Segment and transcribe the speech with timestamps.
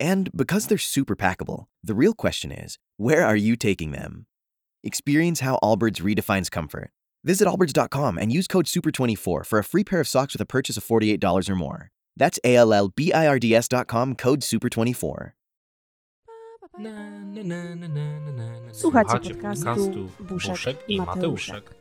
[0.00, 4.26] And because they're super packable, the real question is where are you taking them?
[4.82, 6.90] Experience how Allbirds redefines comfort.
[7.22, 10.78] Visit allbirds.com and use code SUPER24 for a free pair of socks with a purchase
[10.78, 11.90] of $48 or more.
[12.16, 15.32] That's A L L B I R D S.com code SUPER24.
[16.78, 18.72] Na, na, na, na, na, na, na, na.
[18.74, 21.54] Słuchacie podcastu podcastu Buszek Buszek i i Mateuszek.
[21.54, 21.74] Mateuszek.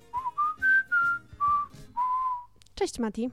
[2.75, 3.29] Cześć Mati.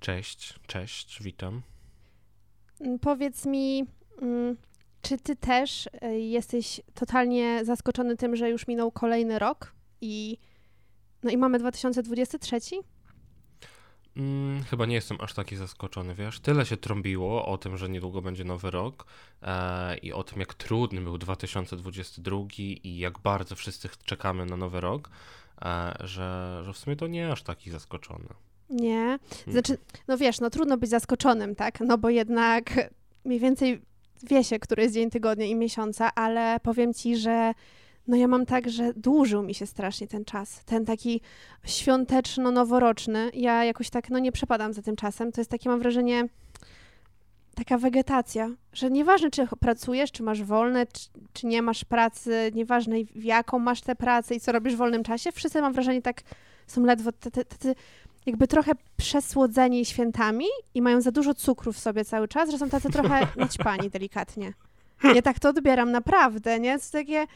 [0.00, 1.62] Cześć, cześć, witam.
[2.80, 3.86] Mm, Powiedz mi,
[5.02, 10.38] czy ty też y, jesteś totalnie zaskoczony tym, że już minął kolejny rok i
[11.22, 12.58] no i mamy 2023?
[14.16, 16.40] Mm, chyba nie jestem aż taki zaskoczony, wiesz?
[16.40, 19.06] Tyle się trąbiło o tym, że niedługo będzie nowy rok
[19.42, 24.80] e, i o tym, jak trudny był 2022 i jak bardzo wszyscy czekamy na nowy
[24.80, 25.10] rok,
[25.62, 28.28] e, że, że w sumie to nie aż taki zaskoczony.
[28.70, 29.18] Nie.
[29.46, 29.78] Znaczy,
[30.08, 31.80] no wiesz, no trudno być zaskoczonym, tak?
[31.80, 32.90] No bo jednak
[33.24, 33.82] mniej więcej
[34.22, 37.52] wie się, który jest dzień tygodnia i miesiąca, ale powiem ci, że
[38.06, 40.64] no ja mam tak, że dłużył mi się strasznie ten czas.
[40.64, 41.20] Ten taki
[41.64, 43.30] świąteczno-noworoczny.
[43.34, 45.32] Ja jakoś tak, no nie przepadam za tym czasem.
[45.32, 46.28] To jest takie, mam wrażenie,
[47.54, 52.96] taka wegetacja, że nieważne, czy pracujesz, czy masz wolne, czy, czy nie masz pracy, nieważne
[53.14, 56.22] w jaką masz tę pracę i co robisz w wolnym czasie, wszyscy mam wrażenie tak
[56.66, 57.74] są ledwo tacy
[58.26, 62.70] jakby trochę przesłodzeni świętami i mają za dużo cukru w sobie cały czas, że są
[62.70, 64.52] tacy trochę naćpani delikatnie.
[65.14, 66.78] Ja tak to odbieram naprawdę, nie?
[66.78, 67.26] To takie...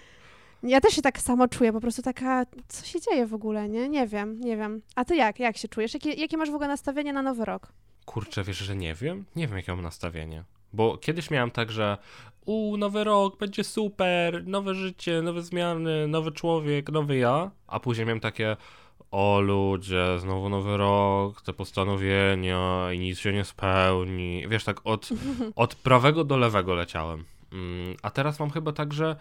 [0.63, 3.89] Ja też się tak samo czuję, po prostu taka, co się dzieje w ogóle, nie?
[3.89, 4.83] Nie wiem, nie wiem.
[4.95, 5.41] A ty jak?
[5.41, 5.95] Jak się czujesz?
[5.95, 7.73] Jakie, jakie masz w ogóle nastawienie na nowy rok?
[8.05, 9.25] Kurczę, wiesz, że nie wiem?
[9.37, 10.45] Nie wiem, jakie mam nastawienie.
[10.73, 11.99] Bo kiedyś miałem tak, że
[12.45, 18.07] u nowy rok, będzie super, nowe życie, nowe zmiany, nowy człowiek, nowy ja, a później
[18.07, 18.57] miałem takie
[19.15, 24.49] o ludzie, znowu nowy rok, te postanowienia i nic się nie spełni.
[24.49, 25.09] Wiesz, tak od,
[25.57, 27.25] od prawego do lewego leciałem.
[27.53, 29.17] Mm, A teraz mam chyba tak, że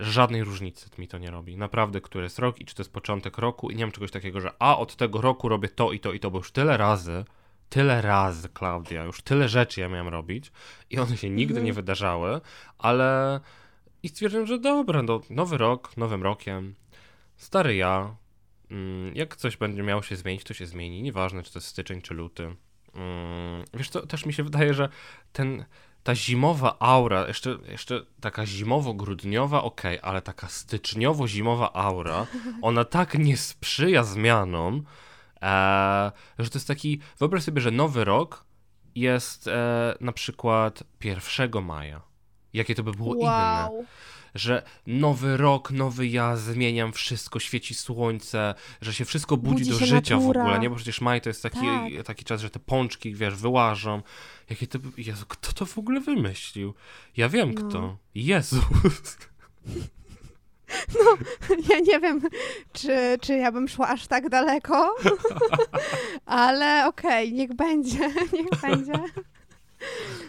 [0.00, 1.56] żadnej różnicy mi to nie robi.
[1.56, 4.40] Naprawdę, który jest rok i czy to jest początek roku i nie mam czegoś takiego,
[4.40, 7.24] że a od tego roku robię to i to i to, bo już tyle razy,
[7.68, 10.52] tyle razy, Klaudia, już tyle rzeczy ja miałem robić
[10.90, 12.40] i one się nigdy nie wydarzały,
[12.78, 13.40] ale
[14.02, 16.74] i stwierdziłem, że dobra, no, nowy rok, nowym rokiem,
[17.36, 18.16] stary ja,
[19.14, 22.14] jak coś będzie miało się zmienić, to się zmieni, nieważne czy to jest styczeń czy
[22.14, 22.56] luty.
[22.94, 24.88] Mm, Wiesz co, też mi się wydaje, że
[25.32, 25.64] ten,
[26.02, 32.26] ta zimowa aura, jeszcze, jeszcze taka zimowo-grudniowa, okej, ale taka styczniowo-zimowa aura,
[32.62, 34.84] ona tak nie sprzyja zmianom,
[35.42, 38.44] e, że to jest taki, wyobraź sobie, że nowy rok
[38.94, 42.00] jest e, na przykład 1 maja.
[42.52, 43.84] Jakie to by było inne?
[44.38, 49.86] Że nowy rok, nowy ja, zmieniam wszystko, świeci słońce, że się wszystko budzi, Budzi do
[49.86, 50.40] życia natura.
[50.42, 50.70] w ogóle, nie?
[50.70, 51.60] Bo przecież maj to jest taki,
[51.96, 52.06] Tak.
[52.06, 54.02] taki czas, że te pączki, wiesz, wyłażą.
[54.50, 54.78] Jakie to...
[54.96, 56.74] Jezu, kto to w ogóle wymyślił?
[57.16, 57.68] Ja wiem No.
[57.68, 57.96] kto.
[58.14, 58.60] Jezus.
[61.70, 62.20] Ja nie wiem,
[62.72, 64.94] czy, czy ja bym szła aż tak daleko,
[66.26, 67.98] ale okej, niech będzie,
[68.32, 68.92] niech będzie.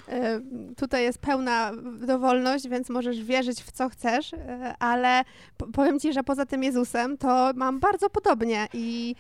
[0.08, 0.42] E,
[0.78, 1.72] Tutaj jest pełna
[2.08, 5.24] dowolność, więc możesz wierzyć w co chcesz, e, ale
[5.58, 9.16] po- powiem ci, że poza tym Jezusem to mam bardzo podobnie i,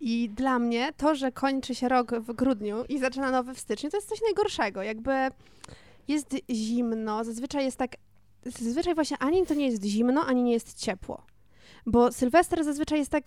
[0.00, 3.90] i dla mnie to, że kończy się rok w grudniu i zaczyna nowy w styczniu,
[3.90, 4.82] to jest coś najgorszego.
[4.82, 5.12] Jakby
[6.08, 7.96] jest zimno, zazwyczaj jest tak,
[8.44, 11.22] zazwyczaj właśnie ani to nie jest zimno, ani nie jest ciepło.
[11.86, 13.24] Bo Sylwester zazwyczaj jest tak,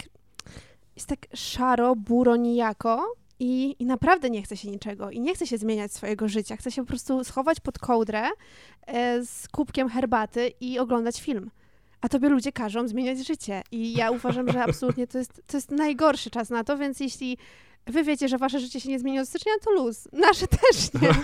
[0.96, 3.06] jest tak szaro, buro, nijako
[3.40, 6.58] i, i naprawdę nie chce się niczego i nie chce się zmieniać swojego życia.
[6.58, 8.24] Chce się po prostu schować pod kołdrę
[8.88, 11.52] e, z kubkiem herbaty i oglądać film.
[12.02, 13.62] A tobie ludzie każą zmieniać życie.
[13.72, 17.38] I ja uważam, że absolutnie to jest, to jest najgorszy czas na to, więc jeśli
[17.88, 20.08] wy wiecie, że wasze życie się nie zmieni od stycznia, to luz.
[20.14, 21.10] Nasze też nie.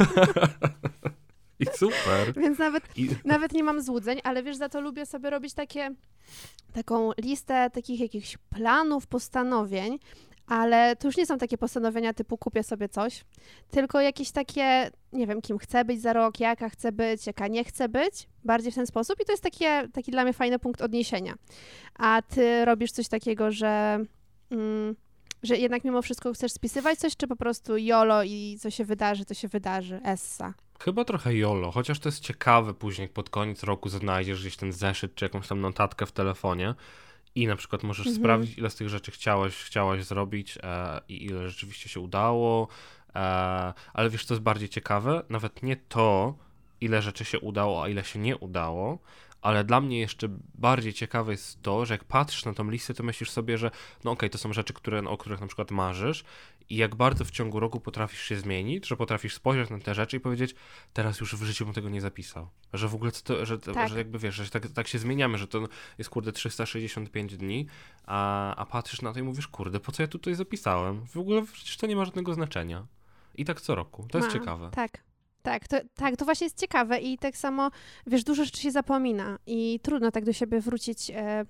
[1.59, 2.33] I super.
[2.35, 5.95] Więc nawet I, nawet nie mam złudzeń, ale wiesz, za to lubię sobie robić takie,
[6.73, 9.99] taką listę takich jakichś planów, postanowień,
[10.51, 13.25] ale to już nie są takie postanowienia typu kupię sobie coś,
[13.69, 17.63] tylko jakieś takie, nie wiem, kim chcę być za rok, jaka chcę być, jaka nie
[17.63, 20.81] chcę być, bardziej w ten sposób i to jest takie, taki dla mnie fajny punkt
[20.81, 21.33] odniesienia.
[21.95, 23.99] A ty robisz coś takiego, że
[24.51, 24.95] mm,
[25.43, 29.25] Że jednak mimo wszystko chcesz spisywać coś, czy po prostu jolo i co się wydarzy,
[29.25, 30.53] to się wydarzy, essa?
[30.79, 35.15] Chyba trochę jolo, chociaż to jest ciekawe później, pod koniec roku znajdziesz gdzieś ten zeszyt,
[35.15, 36.75] czy jakąś tam notatkę w telefonie
[37.35, 38.23] i na przykład możesz Mhm.
[38.23, 42.67] sprawdzić, ile z tych rzeczy chciałeś, chciałaś zrobić e, i ile rzeczywiście się udało,
[43.15, 43.19] e,
[43.93, 45.23] ale wiesz, co jest bardziej ciekawe?
[45.29, 46.35] Nawet nie to,
[46.81, 48.99] ile rzeczy się udało, a ile się nie udało,
[49.41, 53.03] ale dla mnie jeszcze bardziej ciekawe jest to, że jak patrzysz na tą listę, to
[53.03, 53.71] myślisz sobie, że
[54.03, 56.23] no okej, to są rzeczy, które, o których na przykład marzysz
[56.69, 60.17] i jak bardzo w ciągu roku potrafisz się zmienić, że potrafisz spojrzeć na te rzeczy
[60.17, 60.55] i powiedzieć,
[60.93, 62.47] teraz już w życiu bym tego nie zapisał.
[62.73, 63.89] Że w ogóle, to, że, Tak.
[63.89, 65.67] że jakby wiesz, że tak, tak się zmieniamy, że to
[65.97, 67.67] jest kurde 365 dni,
[68.05, 71.05] a, a patrzysz na to i mówisz, kurde, po co ja tutaj zapisałem?
[71.07, 72.87] W ogóle przecież to nie ma żadnego znaczenia.
[73.35, 74.07] I tak co roku.
[74.11, 74.69] To jest Ma, ciekawe.
[74.71, 75.03] Tak.
[75.41, 77.71] Tak to, tak, to właśnie jest ciekawe i tak samo,
[78.07, 81.45] wiesz, dużo rzeczy się zapomina i trudno tak do siebie wrócić, e,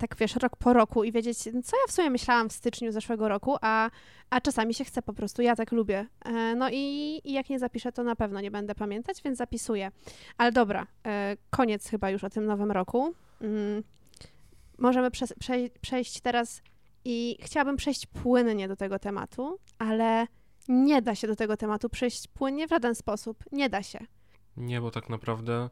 [0.00, 3.28] tak wiesz, rok po roku i wiedzieć, co ja w sumie myślałam w styczniu zeszłego
[3.28, 3.90] roku, a,
[4.30, 6.06] a czasami się chce po prostu, ja tak lubię.
[6.24, 9.90] E, no i, i jak nie zapiszę, to na pewno nie będę pamiętać, więc zapisuję.
[10.38, 13.14] Ale dobra, e, koniec chyba już o tym nowym roku.
[13.40, 13.82] Mm,
[14.78, 16.62] możemy przes- przej- przejść teraz
[17.04, 20.26] i chciałabym przejść płynnie do tego tematu, ale
[20.68, 23.44] nie da się do tego tematu przejść płynnie w żaden sposób.
[23.52, 23.98] Nie da się.
[24.56, 25.70] Nie, bo tak naprawdę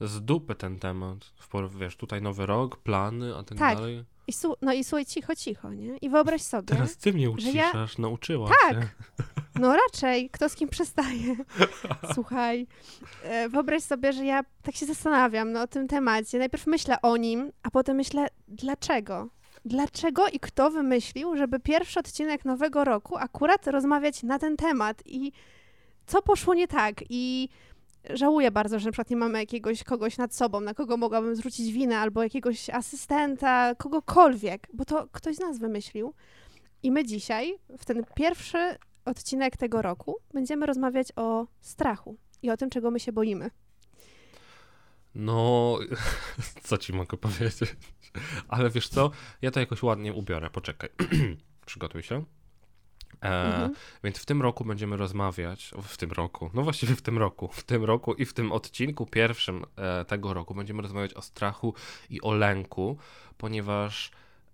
[0.00, 1.18] z dupy ten temat.
[1.52, 3.76] W Wiesz, tutaj nowy rok, plany, a tak, Tak.
[3.78, 4.04] dalej.
[4.26, 5.96] I su- no i słuchaj, cicho, cicho, nie?
[5.96, 8.72] I wyobraź sobie, Teraz ty mnie że ja- uciszasz, nauczyłaś Tak.
[8.82, 8.88] się.
[9.54, 11.36] no raczej, kto z kim przestaje.
[12.14, 12.66] Słuchaj,
[13.22, 16.38] e, wyobraź sobie, że ja tak się zastanawiam no, o tym temacie.
[16.38, 19.28] Najpierw myślę o nim, a potem myślę, dlaczego?
[19.64, 25.02] Dlaczego i kto wymyślił, żeby pierwszy odcinek nowego roku akurat rozmawiać na ten temat?
[25.06, 25.32] I
[26.06, 26.94] co poszło nie tak?
[27.08, 27.48] I
[28.10, 31.72] żałuję bardzo, że na przykład nie mamy jakiegoś kogoś nad sobą, na kogo mogłabym zwrócić
[31.72, 36.14] winę, albo jakiegoś asystenta, kogokolwiek, bo to ktoś z nas wymyślił.
[36.82, 42.56] I my dzisiaj, w ten pierwszy odcinek tego roku, będziemy rozmawiać o strachu i o
[42.56, 43.50] tym, czego my się boimy.
[45.14, 45.78] No,
[46.66, 47.76] co ci mogę powiedzieć?
[48.48, 49.10] Ale wiesz co?
[49.42, 50.50] Ja to jakoś ładnie ubiorę.
[50.50, 50.90] Poczekaj.
[51.66, 52.24] Przygotuj się.
[53.22, 53.74] E, Mhm.
[54.04, 57.62] Więc w tym roku będziemy rozmawiać, w tym roku, no właściwie w tym roku, w
[57.62, 61.74] tym roku i w tym odcinku pierwszym e, tego roku będziemy rozmawiać o strachu
[62.10, 62.98] i o lęku,
[63.38, 64.10] ponieważ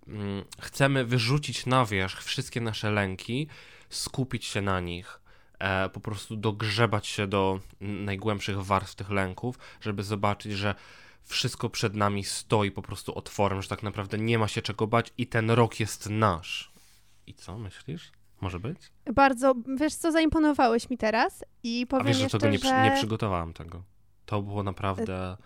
[0.09, 3.49] mm, chcemy wyrzucić na wierzch wszystkie nasze lęki,
[3.91, 5.21] skupić się na nich,
[5.59, 10.75] e, po prostu dogrzebać się do najgłębszych warstw tych lęków, żeby zobaczyć, że
[11.25, 15.13] wszystko przed nami stoi po prostu otworem, że tak naprawdę nie ma się czego bać
[15.19, 16.73] i ten rok jest nasz.
[17.27, 18.13] I co myślisz?
[18.41, 18.79] Może być?
[19.15, 22.83] Bardzo, wiesz co, zaimponowałeś mi teraz i A powiem wiesz, że jeszcze, tego nie, że
[22.83, 23.83] nie przygotowałem tego.
[24.27, 25.37] To było naprawdę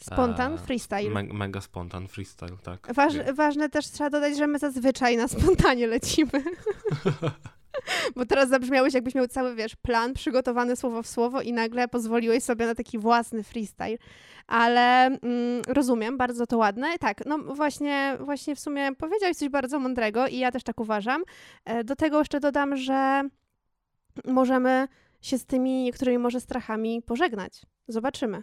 [0.00, 1.10] spontan, e, freestyle.
[1.10, 2.94] me, mega spontan, freestyle, tak.
[2.94, 6.30] Waż, ważne też trzeba dodać, że my zazwyczaj na spontanie lecimy.
[8.16, 12.42] Bo teraz zabrzmiałeś, jakbyś miał cały, wiesz, plan przygotowany słowo w słowo i nagle pozwoliłeś
[12.42, 13.98] sobie na taki własny freestyle.
[14.46, 16.98] Ale mm, rozumiem, bardzo to ładne.
[16.98, 21.22] Tak, no właśnie, właśnie w sumie powiedziałeś coś bardzo mądrego i ja też tak uważam.
[21.64, 23.22] E, Do tego jeszcze dodam, że
[24.24, 24.88] możemy
[25.20, 27.62] się z tymi niektórymi może strachami pożegnać.
[27.88, 28.42] Zobaczymy.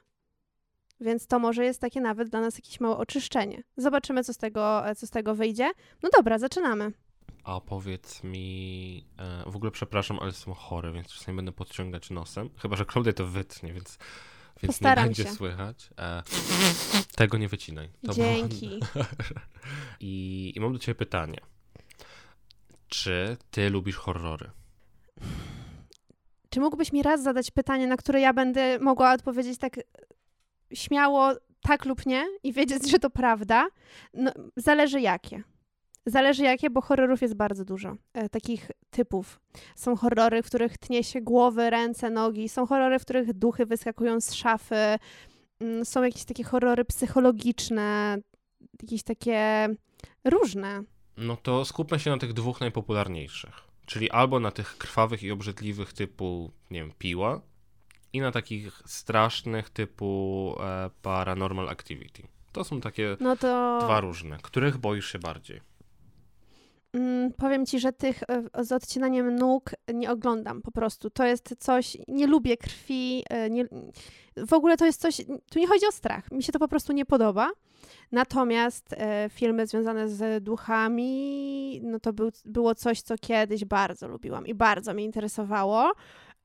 [0.99, 3.63] Więc to może jest takie nawet dla nas jakieś małe oczyszczenie.
[3.77, 5.71] Zobaczymy, co z tego, co z tego wyjdzie.
[6.03, 6.91] No dobra, zaczynamy.
[7.43, 12.49] A powiedz mi, e, w ogóle przepraszam, ale jestem chory, więc czasami będę podciągać nosem.
[12.57, 13.97] Chyba, że Klaudia to wytnie, więc,
[14.63, 15.31] więc nie będzie się.
[15.31, 15.89] słychać.
[15.99, 16.23] E,
[17.15, 17.89] tego nie wycinaj.
[18.05, 18.79] To Dzięki.
[19.99, 21.37] I, I mam do ciebie pytanie.
[22.87, 24.51] Czy ty lubisz horrory?
[26.49, 29.79] Czy mógłbyś mi raz zadać pytanie, na które ja będę mogła odpowiedzieć tak
[30.73, 33.67] śmiało tak lub nie i wiedzieć, że to prawda?
[34.13, 35.43] No, zależy jakie.
[36.05, 37.95] Zależy jakie, bo horrorów jest bardzo dużo.
[38.13, 39.39] E, takich typów.
[39.75, 42.49] Są horrory, w których tnie się głowy, ręce, nogi.
[42.49, 44.75] Są horrory, w których duchy wyskakują z szafy.
[45.59, 48.17] Mm, Są jakieś takie horrory psychologiczne.
[48.81, 49.67] Jakieś takie
[50.23, 50.83] różne.
[51.17, 53.53] No to skupmy się na tych dwóch najpopularniejszych.
[53.85, 57.41] Czyli albo na tych krwawych i obrzydliwych typu, nie wiem, piła,
[58.13, 62.23] i na takich strasznych typu e, Paranormal Activity.
[62.51, 63.79] To są takie No to...
[63.83, 64.37] dwa różne.
[64.41, 65.61] Których boisz się bardziej?
[66.93, 71.09] Mm, powiem ci, że tych e, z odcinaniem nóg nie oglądam po prostu.
[71.09, 73.65] To jest coś, nie lubię krwi, e, nie,
[74.47, 75.21] w ogóle to jest coś,
[75.51, 77.51] tu nie chodzi o strach, mi się to po prostu nie podoba.
[78.11, 84.47] Natomiast e, filmy związane z duchami, no to był, było coś, co kiedyś bardzo lubiłam
[84.47, 85.91] i bardzo mnie interesowało.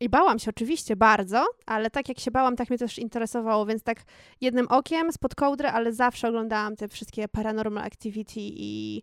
[0.01, 3.83] I bałam się oczywiście bardzo, ale tak jak się bałam, tak mnie też interesowało, więc
[3.83, 3.99] tak
[4.41, 9.03] jednym okiem spod kołdry, ale zawsze oglądałam te wszystkie Paranormal Activity i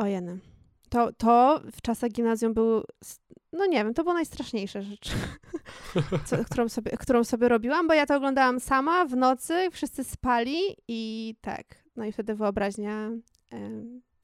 [0.00, 0.38] ojeny.
[0.88, 2.84] To, to w czasach gimnazjum był,
[3.52, 5.10] no nie wiem, to była najstraszniejsza rzecz,
[6.26, 10.58] co, którą, sobie, którą sobie robiłam, bo ja to oglądałam sama w nocy, wszyscy spali
[10.88, 13.10] i tak, no i wtedy wyobraźnia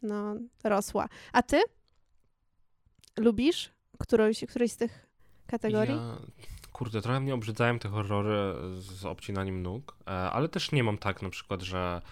[0.02, 1.09] no, rosła.
[1.33, 1.62] A ty?
[3.16, 5.06] Lubisz którąś, którejś z tych
[5.47, 5.97] kategorii?
[5.97, 6.16] Ja,
[6.73, 11.23] kurde, trochę mnie obrzydzają te horrory z obcinaniem nóg, e, ale też nie mam tak
[11.23, 12.02] na przykład, że,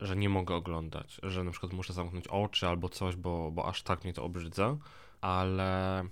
[0.00, 3.82] że nie mogę oglądać, że na przykład muszę zamknąć oczy albo coś, bo, bo aż
[3.82, 4.76] tak mnie to obrzydza,
[5.20, 6.04] ale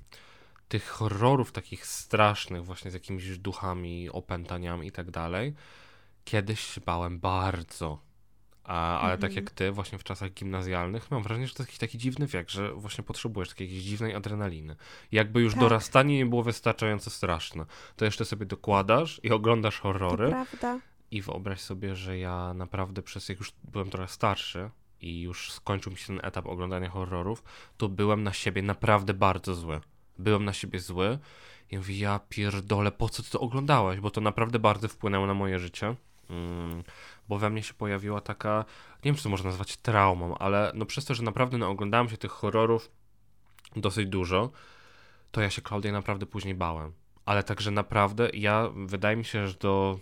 [0.68, 5.54] tych horrorów takich strasznych właśnie z jakimiś duchami, opętaniami i tak dalej,
[6.24, 7.98] kiedyś się bałem bardzo.
[8.64, 9.44] A, ale tak Mhm.
[9.44, 12.72] jak ty, właśnie w czasach gimnazjalnych, mam wrażenie, że to jakiś taki dziwny wiek, że
[12.74, 14.76] właśnie potrzebujesz takiej jakiejś dziwnej adrenaliny.
[15.12, 15.60] Jakby już Tak.
[15.60, 20.78] dorastanie nie było wystarczająco straszne, to jeszcze sobie dokładasz i oglądasz To horrory prawda.
[21.14, 25.92] I wyobraź sobie, że ja naprawdę przez jak już byłem trochę starszy i już skończył
[25.92, 27.44] mi się ten etap oglądania horrorów,
[27.76, 29.80] to byłem na siebie naprawdę bardzo zły.
[30.18, 31.18] Byłem na siebie zły
[31.70, 34.00] i mówię, ja pierdolę, po co ty to oglądałeś?
[34.00, 35.94] Bo to naprawdę bardzo wpłynęło na moje życie.
[36.30, 36.82] Mm,
[37.28, 38.64] bo we mnie się pojawiła taka,
[39.04, 42.08] nie wiem czy to można nazwać traumą, ale no przez to, że naprawdę no, oglądałem
[42.08, 42.90] się tych horrorów
[43.76, 44.50] dosyć dużo,
[45.30, 46.92] to ja się Klaudia naprawdę później bałem.
[47.24, 49.98] Ale także naprawdę ja, wydaje mi się, że do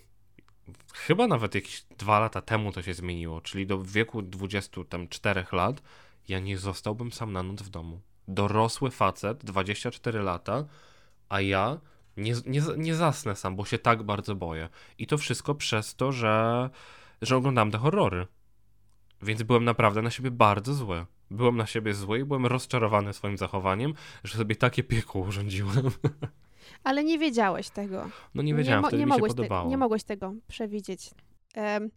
[0.94, 5.82] chyba nawet jakieś dwa lata temu to się zmieniło, czyli do wieku 24 lat
[6.28, 8.00] ja nie zostałbym sam na noc w domu.
[8.28, 10.64] Dorosły facet, 24 lata,
[11.28, 11.80] a ja
[12.16, 14.68] nie, nie, nie zasnę sam, bo się tak bardzo boję.
[14.98, 16.70] I to wszystko przez to, że,
[17.22, 18.26] że oglądam te horrory.
[19.22, 21.06] Więc byłem naprawdę na siebie bardzo zły.
[21.30, 25.90] Byłem na siebie zły i byłem rozczarowany swoim zachowaniem, że sobie takie piekło urządziłem.
[26.84, 28.10] Ale nie wiedziałeś tego.
[28.34, 29.70] No nie wiedziałem, mo- wtedy nie mi się mogłeś te- podobało.
[29.70, 31.10] nie mogłeś tego przewidzieć.
[31.54, 31.90] Em,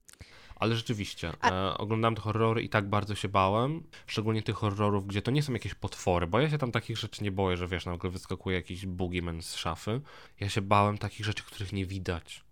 [0.56, 5.08] Ale rzeczywiście, A- e, oglądałem te horrory i tak bardzo się bałem, szczególnie tych horrorów,
[5.08, 7.68] gdzie to nie są jakieś potwory, bo ja się tam takich rzeczy nie boję, że
[7.68, 10.02] wiesz, nagle wyskakuje jakiś boogeyman z szafy.
[10.40, 12.44] Ja się bałem takich rzeczy, których nie widać.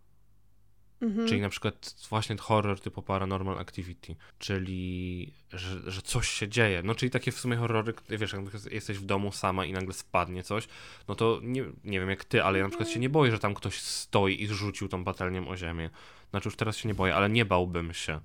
[1.03, 1.27] Mhm.
[1.27, 6.81] Czyli na przykład właśnie horror typu Paranormal Activity, czyli że, że coś się dzieje.
[6.83, 10.43] No czyli takie w sumie horrory, wiesz, jak jesteś w domu sama i nagle spadnie
[10.43, 10.67] coś,
[11.07, 13.39] no to nie, nie wiem jak ty, ale ja na przykład się nie boję, że
[13.39, 15.89] tam ktoś stoi i rzucił tą patelnią o ziemię.
[16.29, 18.19] Znaczy już teraz się nie boję, ale nie bałbym się.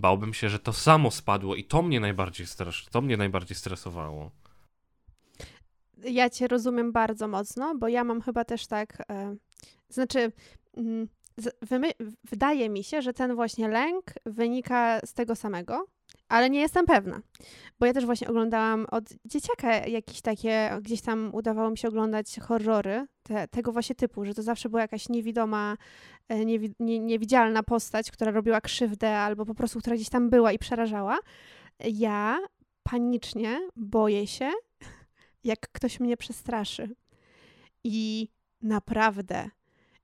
[0.00, 4.30] Bałbym się, że to samo spadło i to mnie najbardziej strasz, to mnie najbardziej stresowało.
[6.04, 9.36] Ja cię rozumiem bardzo mocno, bo ja mam chyba też tak, e,
[9.88, 10.32] znaczy,
[10.76, 11.08] mm,
[12.24, 15.86] wydaje mi się, że ten właśnie lęk wynika z tego samego,
[16.28, 17.20] ale nie jestem pewna,
[17.78, 22.36] bo ja też właśnie oglądałam od dzieciaka jakieś takie, gdzieś tam udawało mi się oglądać
[22.38, 25.76] horrory te, tego właśnie typu, że to zawsze była jakaś niewidoma,
[26.28, 30.52] e, niewi- nie, niewidzialna postać, która robiła krzywdę albo po prostu, która gdzieś tam była
[30.52, 31.18] i przerażała.
[31.84, 32.38] Ja
[32.82, 34.50] panicznie boję się,
[35.44, 36.94] jak ktoś mnie przestraszy.
[37.84, 38.28] I
[38.62, 39.50] naprawdę,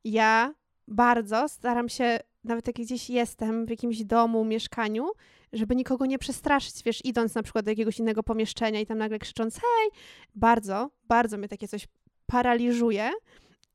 [0.04, 0.54] ja
[0.90, 5.10] bardzo staram się, nawet jak gdzieś jestem w jakimś domu, mieszkaniu,
[5.52, 9.18] żeby nikogo nie przestraszyć, wiesz, idąc na przykład do jakiegoś innego pomieszczenia i tam nagle
[9.18, 9.90] krzycząc hej,
[10.34, 11.88] bardzo, bardzo mnie takie coś
[12.26, 13.10] paraliżuje.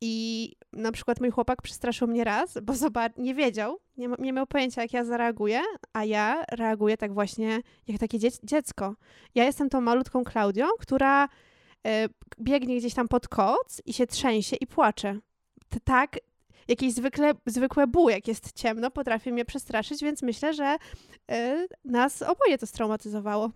[0.02, 2.74] I na przykład mój chłopak przestraszył mnie raz, bo
[3.18, 5.62] nie wiedział, nie, nie miał pojęcia, jak ja zareaguję,
[5.94, 8.96] a ja reaguję tak właśnie jak takie dzie- dziecko.
[9.36, 11.30] Ja jestem tą malutką Klaudią, która
[11.88, 12.08] e,
[12.42, 15.20] biegnie gdzieś tam pod koc i się trzęsie i płacze.
[15.70, 16.18] T- tak,
[16.68, 20.78] jakieś zwykle, zwykłe ból, jak jest ciemno, potrafi mnie przestraszyć, więc myślę, że
[21.32, 23.50] e, nas oboje to straumatyzowało.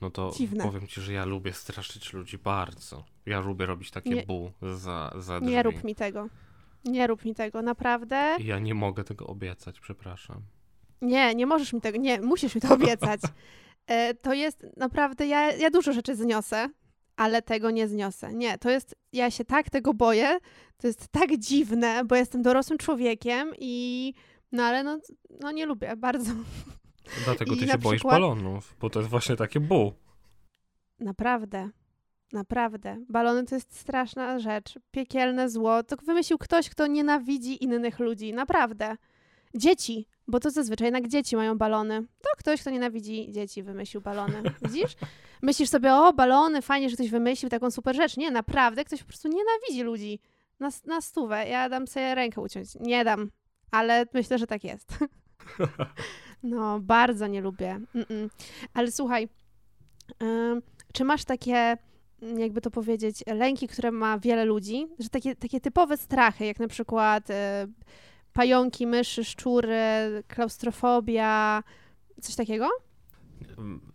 [0.00, 0.64] No to Dziwne.
[0.64, 3.04] powiem ci, że ja lubię straszyć ludzi bardzo.
[3.26, 5.52] Ja lubię robić takie Nie- bu za, za drzwi.
[5.52, 6.28] Nie rób mi tego.
[6.84, 8.36] Nie rób mi tego, naprawdę.
[8.38, 10.42] Ja nie mogę tego obiecać, przepraszam.
[11.02, 13.20] Nie, nie możesz mi tego, nie, musisz mi to obiecać.
[13.86, 16.68] E, to jest naprawdę, ja, ja dużo rzeczy zniosę,
[17.20, 18.34] ale tego nie zniosę.
[18.34, 20.38] Nie, to jest, ja się tak tego boję,
[20.76, 24.14] to jest tak dziwne, bo jestem dorosłym człowiekiem i,
[24.52, 24.98] no ale no,
[25.40, 26.32] no nie lubię bardzo.
[27.24, 29.92] Dlatego I ty się boisz przykład- balonów, bo to jest właśnie takie bu.
[30.98, 31.70] Naprawdę.
[32.32, 33.04] Naprawdę.
[33.08, 34.78] Balony to jest straszna rzecz.
[34.90, 35.82] Piekielne zło.
[35.82, 38.32] To wymyślił ktoś, kto nienawidzi innych ludzi.
[38.32, 38.96] Naprawdę.
[39.54, 40.06] Dzieci.
[40.28, 42.00] Bo to zazwyczaj jednak dzieci mają balony.
[42.00, 44.42] To ktoś, kto nienawidzi dzieci, wymyślił balony.
[44.62, 44.96] Widzisz?
[45.42, 48.16] Myślisz sobie, o, balony, fajnie, że ktoś wymyślił taką super rzecz.
[48.16, 50.20] Nie, naprawdę, ktoś po prostu nienawidzi ludzi.
[50.60, 51.48] Na, na stówę.
[51.48, 52.74] Ja dam sobie rękę uciąć.
[52.80, 53.30] Nie dam.
[53.70, 54.88] Ale myślę, że tak jest.
[56.42, 57.80] No, bardzo nie lubię.
[57.94, 58.28] Mm-mm.
[58.74, 59.28] Ale słuchaj,
[60.22, 61.76] ym, czy masz takie,
[62.22, 64.86] mm, jakby to powiedzieć, lęki, które ma wiele ludzi?
[64.98, 67.34] Że takie, takie typowe strachy, jak na przykład y,
[68.32, 69.78] pająki, myszy, szczury,
[70.28, 71.62] klaustrofobia,
[72.20, 72.68] coś takiego?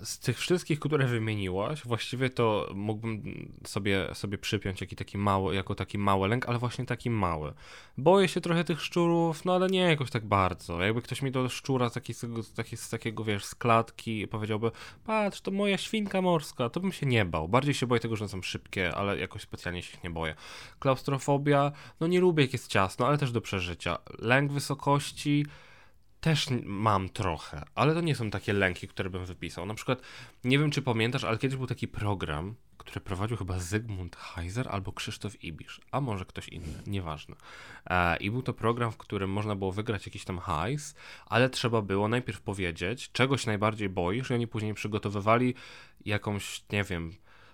[0.04, 3.24] Z tych wszystkich, które wymieniłaś, właściwie to mógłbym
[3.68, 7.54] sobie, sobie przypiąć jaki taki mały, jako taki mały lęk, ale właśnie taki mały.
[7.98, 10.82] Boję się trochę tych szczurów, no ale nie jakoś tak bardzo.
[10.82, 12.14] Jakby ktoś mi do szczura taki,
[12.56, 14.72] taki, z takiego, wiesz, z klatki powiedziałby,
[15.06, 17.48] patrz, to moja świnka morska, to bym się nie bał.
[17.48, 20.36] Bardziej się boję tego, że są szybkie, ale jakoś specjalnie się ich nie boję.
[20.80, 23.98] Klaustrofobia, no nie lubię jak jest ciasno, ale też do przeżycia.
[24.20, 25.46] Lęk wysokości,
[26.26, 29.66] też mam trochę, ale to nie są takie lęki, które bym wypisał.
[29.66, 30.02] Na przykład,
[30.44, 34.92] nie wiem czy pamiętasz, ale kiedyś był taki program, który prowadził chyba Zygmunt Heiser albo
[34.92, 37.36] Krzysztof Ibisz, a może ktoś inny, nieważne.
[37.86, 41.82] E, I był to program, w którym można było wygrać jakiś tam hajs, ale trzeba
[41.82, 45.54] było najpierw powiedzieć, czego się najbardziej boisz, i oni później przygotowywali
[46.06, 47.12] jakąś, nie wiem,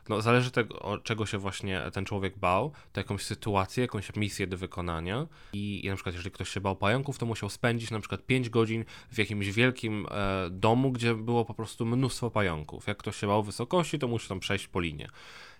[0.09, 4.57] no zależy tego, czego się właśnie ten człowiek bał, to jakąś sytuację, jakąś misję do
[4.57, 8.25] wykonania i, i na przykład jeżeli ktoś się bał pająków, to musiał spędzić na przykład
[8.25, 12.87] 5 godzin w jakimś wielkim e, domu, gdzie było po prostu mnóstwo pająków.
[12.87, 15.09] Jak ktoś się bał wysokości, to musi tam przejść po linie.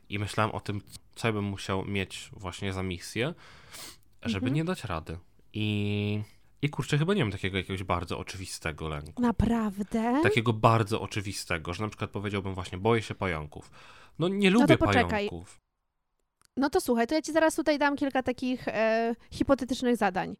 [0.10, 0.82] I myślałem o tym,
[1.16, 3.34] co ja bym musiał mieć właśnie za misję,
[4.22, 4.54] żeby mhm.
[4.54, 5.18] nie dać rady.
[5.54, 6.22] I
[6.62, 9.22] i kurczę, chyba nie mam takiego jakiegoś bardzo oczywistego lęku.
[9.22, 10.20] Naprawdę?
[10.24, 13.72] Takiego bardzo oczywistego, że na przykład powiedziałbym właśnie, boję się pająków.
[14.20, 15.60] No nie no lubię no pająków.
[16.58, 20.36] No to słuchaj, to ja ci zaraz tutaj dam kilka takich e, hipotetycznych zadań.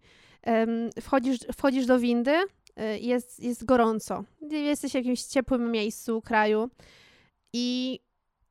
[0.48, 0.66] E,
[1.02, 2.36] wchodzisz, wchodzisz do windy,
[2.76, 4.24] e, jest, jest gorąco.
[4.50, 6.70] Jesteś w jakimś ciepłym miejscu, kraju
[7.54, 8.00] i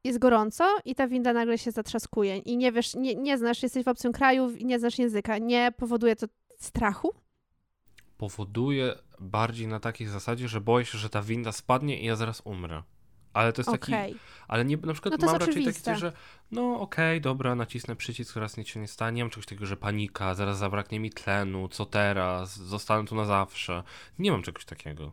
[0.05, 3.85] jest gorąco i ta winda nagle się zatrzaskuje i nie wiesz, nie, nie znasz, jesteś
[3.85, 5.39] w obcym kraju i nie znasz języka.
[5.39, 6.27] Nie powoduje to
[6.59, 7.15] strachu?
[8.21, 12.43] Powoduje bardziej na takiej zasadzie, że boję się, że ta winda spadnie i ja zaraz
[12.45, 12.83] umrę.
[13.33, 13.79] Ale to jest okay.
[13.79, 14.19] taki.
[14.49, 16.13] Ale nie, na przykład no mam raczej takie, że
[16.51, 19.17] no okej, okay, dobra, nacisnę przycisk, zaraz nic się nie stanie.
[19.17, 23.25] Nie mam czegoś takiego, że panika, zaraz zabraknie mi tlenu, co teraz, zostanę tu na
[23.25, 23.83] zawsze.
[24.19, 25.13] Nie mam czegoś takiego.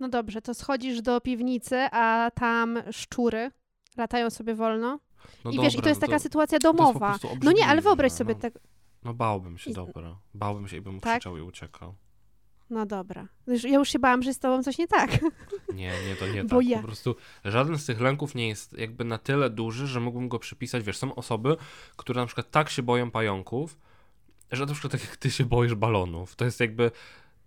[0.00, 3.50] No dobrze, to schodzisz do piwnicy, a tam szczury
[3.96, 5.00] latają sobie wolno.
[5.44, 7.18] No I dobra, wiesz, i to jest no taka to, sytuacja domowa.
[7.42, 8.58] No nie, ale wyobraź sobie no, tak.
[9.04, 9.74] No bałbym się, I...
[9.74, 10.18] dobra.
[10.34, 11.12] Bałbym się i bym tak?
[11.12, 11.94] krzyczał i uciekał.
[12.70, 13.28] No dobra.
[13.46, 15.10] Ja już się bałam, że z tobą coś nie tak.
[15.74, 16.66] Nie, nie, to nie Bo tak.
[16.66, 16.78] Ja...
[16.78, 20.38] Po prostu żaden z tych lęków nie jest jakby na tyle duży, że mógłbym go
[20.38, 20.84] przypisać.
[20.84, 21.56] Wiesz, są osoby,
[21.96, 23.78] które na przykład tak się boją pająków,
[24.52, 26.36] że na przykład tak jak ty się boisz balonów.
[26.36, 26.90] To jest jakby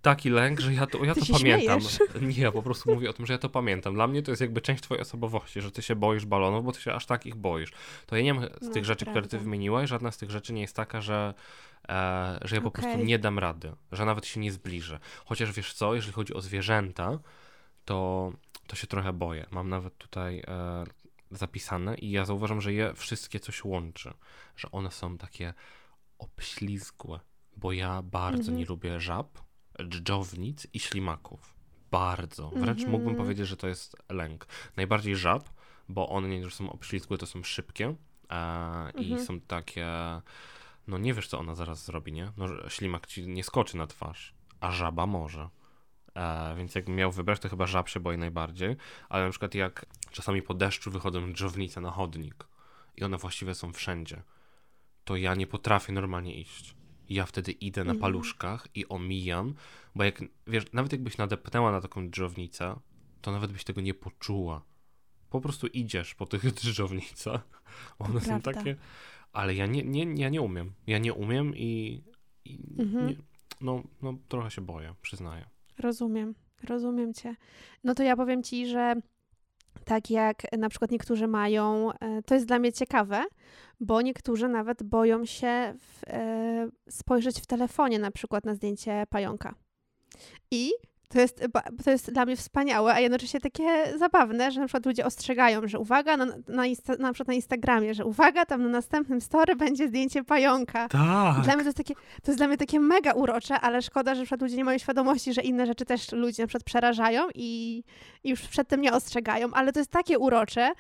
[0.02, 1.82] taki lęk, że ja to, ja to pamiętam.
[1.82, 2.00] Śmiejesz.
[2.38, 3.94] Nie, ja po prostu mówię o tym, że ja to pamiętam.
[3.94, 6.82] Dla mnie to jest jakby część twojej osobowości, że ty się boisz balonów, bo ty
[6.82, 7.72] się aż tak ich boisz.
[8.06, 9.22] To ja nie mam z no, tych rzeczy, prawda.
[9.22, 11.34] które ty wymieniłaś, żadna z tych rzeczy nie jest taka, że
[11.90, 12.84] e, że ja po okay.
[12.84, 15.00] prostu nie dam rady, że nawet się nie zbliżę.
[15.26, 17.20] Chociaż wiesz co, jeżeli chodzi o zwierzęta,
[17.86, 18.32] to,
[18.68, 19.46] to się trochę boję.
[19.52, 20.84] Mam nawet tutaj e,
[21.32, 24.14] zapisane i ja zauważam, że je wszystkie coś łączy,
[24.56, 25.54] że one są takie
[26.20, 27.20] obślizgłe,
[27.58, 28.58] bo ja bardzo mm -hmm.
[28.58, 29.49] nie lubię żab,
[29.84, 31.56] dżdżownic i ślimaków.
[31.92, 32.50] Bardzo.
[32.50, 32.92] Wręcz mm -hmm.
[32.92, 34.48] mógłbym powiedzieć, że to jest lęk.
[34.78, 35.50] Najbardziej żab,
[35.90, 37.96] bo one nie są obślizgłe, to są szybkie e,
[38.30, 39.02] mm -hmm.
[39.02, 39.26] i mhm.
[39.26, 39.88] są takie
[40.90, 42.32] no nie wiesz, co ona zaraz zrobi, nie?
[42.38, 45.50] No, ślimak ci nie skoczy na twarz, a żaba może.
[46.16, 48.76] E, więc jak miał wybrać, to chyba żab się boi najbardziej.
[49.10, 52.48] Ale na przykład jak czasami po deszczu wychodzą drzownice na chodnik
[52.96, 54.24] i one właściwie są wszędzie,
[55.04, 56.76] to ja nie potrafię normalnie iść.
[57.10, 58.00] Ja wtedy idę na mhm.
[58.00, 59.54] paluszkach i omijam,
[59.96, 62.80] bo jak, wiesz, nawet jakbyś nadepnęła na taką drzownicę,
[63.22, 64.62] to nawet byś tego nie poczuła.
[65.30, 67.62] Po prostu idziesz po tych drzownicach.
[68.00, 68.76] One są takie
[69.34, 70.72] ale ja nie, nie, ja nie umiem.
[70.88, 72.04] Ja nie umiem i,
[72.46, 73.08] i mhm.
[73.08, 73.16] nie,
[73.62, 75.46] no, no trochę się boję, przyznaję.
[75.78, 77.36] Rozumiem, rozumiem cię.
[77.84, 78.96] No to ja powiem ci, że
[79.90, 83.24] tak jak na przykład niektórzy mają, e, to jest dla mnie ciekawe,
[83.80, 89.56] bo niektórzy nawet boją się w, e, spojrzeć w telefonie na przykład na zdjęcie pająka.
[90.52, 90.72] I
[91.10, 91.48] to jest,
[91.84, 95.80] to jest dla mnie wspaniałe, a jednocześnie takie zabawne, że na przykład ludzie ostrzegają, że
[95.80, 99.88] uwaga, na, na, insta, na przykład na Instagramie, że uwaga, tam na następnym story będzie
[99.88, 100.88] zdjęcie pająka.
[100.88, 101.44] Tak.
[101.44, 104.22] Dla mnie to, jest takie, to jest dla mnie takie mega urocze, ale szkoda, że
[104.22, 107.84] na przykład ludzie nie mają świadomości, że inne rzeczy też ludzi na przykład przerażają i,
[108.24, 110.72] i już przed tym nie ostrzegają, ale to jest takie urocze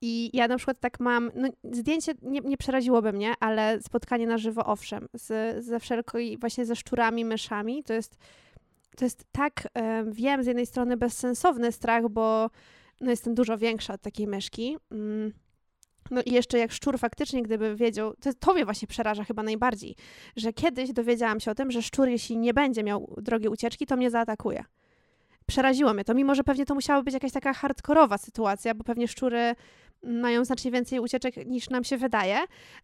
[0.00, 4.38] i ja na przykład tak mam, no zdjęcie nie, nie przeraziłoby mnie, ale spotkanie na
[4.38, 8.16] żywo owszem, z, ze wszelką właśnie ze szczurami, myszami, to jest
[8.96, 9.68] to jest tak,
[10.06, 12.50] wiem, z jednej strony bezsensowny strach, bo
[13.00, 14.76] no, jestem dużo większa od takiej myszki.
[14.90, 15.32] Mm.
[16.10, 19.96] No i jeszcze jak szczur faktycznie, gdyby wiedział, to, to mnie właśnie przeraża chyba najbardziej,
[20.36, 23.96] że kiedyś dowiedziałam się o tym, że szczur, jeśli nie będzie miał drogiej ucieczki, to
[23.96, 24.64] mnie zaatakuje.
[25.46, 29.08] Przeraziło mnie to, mimo że pewnie to musiała być jakaś taka hardkorowa sytuacja, bo pewnie
[29.08, 29.54] szczury
[30.02, 32.38] mają znacznie więcej ucieczek niż nam się wydaje,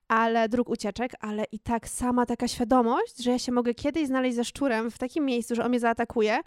[0.09, 4.37] ale dróg ucieczek, ale i tak sama taka świadomość, że ja się mogę kiedyś znaleźć
[4.37, 6.40] ze szczurem w takim miejscu, że on mnie zaatakuje,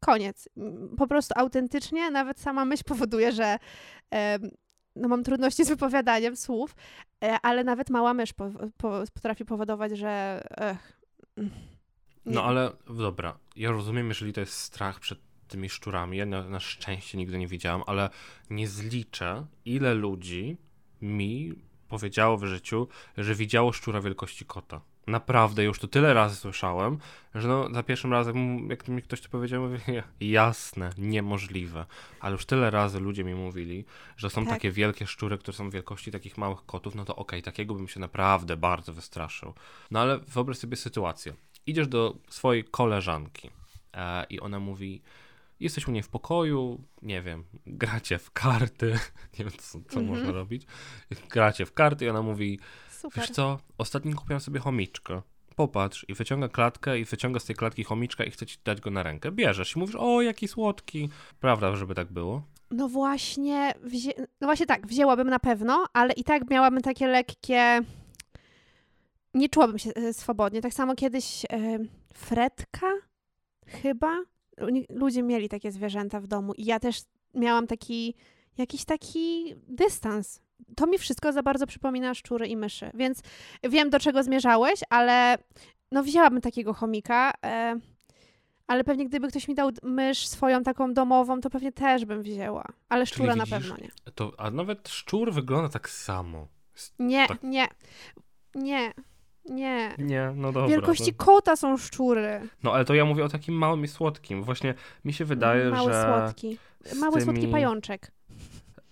[0.00, 0.48] koniec.
[0.56, 3.58] Mm, Po prostu autentycznie, nawet sama myśl powoduje, że
[4.10, 4.50] em,
[4.96, 6.74] no mam trudności z wypowiadaniem słów,
[7.24, 11.00] e, ale nawet mała mysz po, po, potrafi powodować, że ech,
[11.36, 11.50] mm.
[12.24, 15.18] No ale dobra, ja rozumiem, jeżeli to jest strach przed
[15.48, 16.16] tymi szczurami.
[16.16, 18.10] Ja na, na szczęście nigdy nie widziałam, ale
[18.50, 20.56] nie zliczę, ile ludzi
[21.02, 21.52] mi
[21.88, 24.80] powiedziało w życiu, że widziało szczura wielkości kota.
[25.06, 26.98] Naprawdę, już to tyle razy słyszałem,
[27.34, 31.86] że no za pierwszym razem, jak mi ktoś to powiedział, mówię, jasne, niemożliwe.
[32.20, 33.84] Ale już tyle razy ludzie mi mówili,
[34.16, 34.54] że są Tak.
[34.54, 38.00] takie wielkie szczury, które są wielkości takich małych kotów, no to okej, takiego bym się
[38.00, 39.54] naprawdę bardzo wystraszył.
[39.90, 41.32] No ale wyobraź sobie sytuację.
[41.66, 43.50] Idziesz do swojej koleżanki
[43.94, 45.02] e, i ona mówi,
[45.60, 48.98] jesteś u niej w pokoju, nie wiem, gracie w karty,
[49.38, 50.06] nie wiem co, co Mhm.
[50.06, 50.66] można robić,
[51.30, 53.20] gracie w karty i ona mówi, Super.
[53.22, 55.22] wiesz co, ostatnio kupiłam sobie chomiczkę.
[55.56, 58.90] Popatrz i wyciąga klatkę i wyciąga z tej klatki chomiczka i chce ci dać go
[58.90, 59.32] na rękę.
[59.32, 61.08] Bierzesz i mówisz, o jaki słodki.
[61.40, 62.42] Prawda, żeby tak było?
[62.70, 64.12] No właśnie, wzię...
[64.40, 67.80] no właśnie tak, wzięłabym na pewno, ale i tak miałabym takie lekkie.
[69.34, 70.60] Nie czułabym się e, swobodnie.
[70.62, 71.78] Tak samo kiedyś e,
[72.14, 72.86] Fredka,
[73.66, 74.22] chyba.
[74.90, 77.00] Ludzie mieli takie zwierzęta w domu i ja też
[77.34, 78.14] miałam taki,
[78.58, 80.40] jakiś taki dystans.
[80.76, 83.22] To mi wszystko za bardzo przypomina szczury i myszy, więc
[83.62, 85.38] wiem, do czego zmierzałeś, ale
[85.92, 87.32] no wzięłabym takiego chomika.
[87.44, 87.76] E,
[88.66, 92.64] ale pewnie gdyby ktoś mi dał mysz swoją taką domową, to pewnie też bym wzięła.
[92.88, 93.88] Ale szczura na pewno nie.
[94.14, 96.48] To, a nawet szczur wygląda tak samo.
[96.98, 97.42] Nie, Tak.
[97.42, 97.68] nie,
[98.54, 98.92] nie,
[99.48, 99.94] nie.
[99.98, 100.68] Nie, no dobra.
[100.68, 101.24] Wielkości no.
[101.24, 102.40] kota są szczury.
[102.62, 104.42] No ale to ja mówię o takim małym i słodkim.
[104.42, 106.58] Właśnie mi się wydaje, Mały że słodki.
[107.00, 108.12] Mały słodki tymi- pajączek.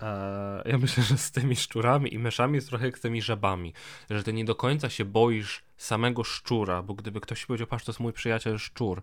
[0.03, 3.73] E, ja myślę, że z tymi szczurami i myszami jest trochę jak z tymi żabami,
[4.11, 7.92] że ty nie do końca się boisz samego szczura, bo gdyby ktoś powiedział, patrz, to
[7.92, 9.03] jest mój przyjaciel szczur,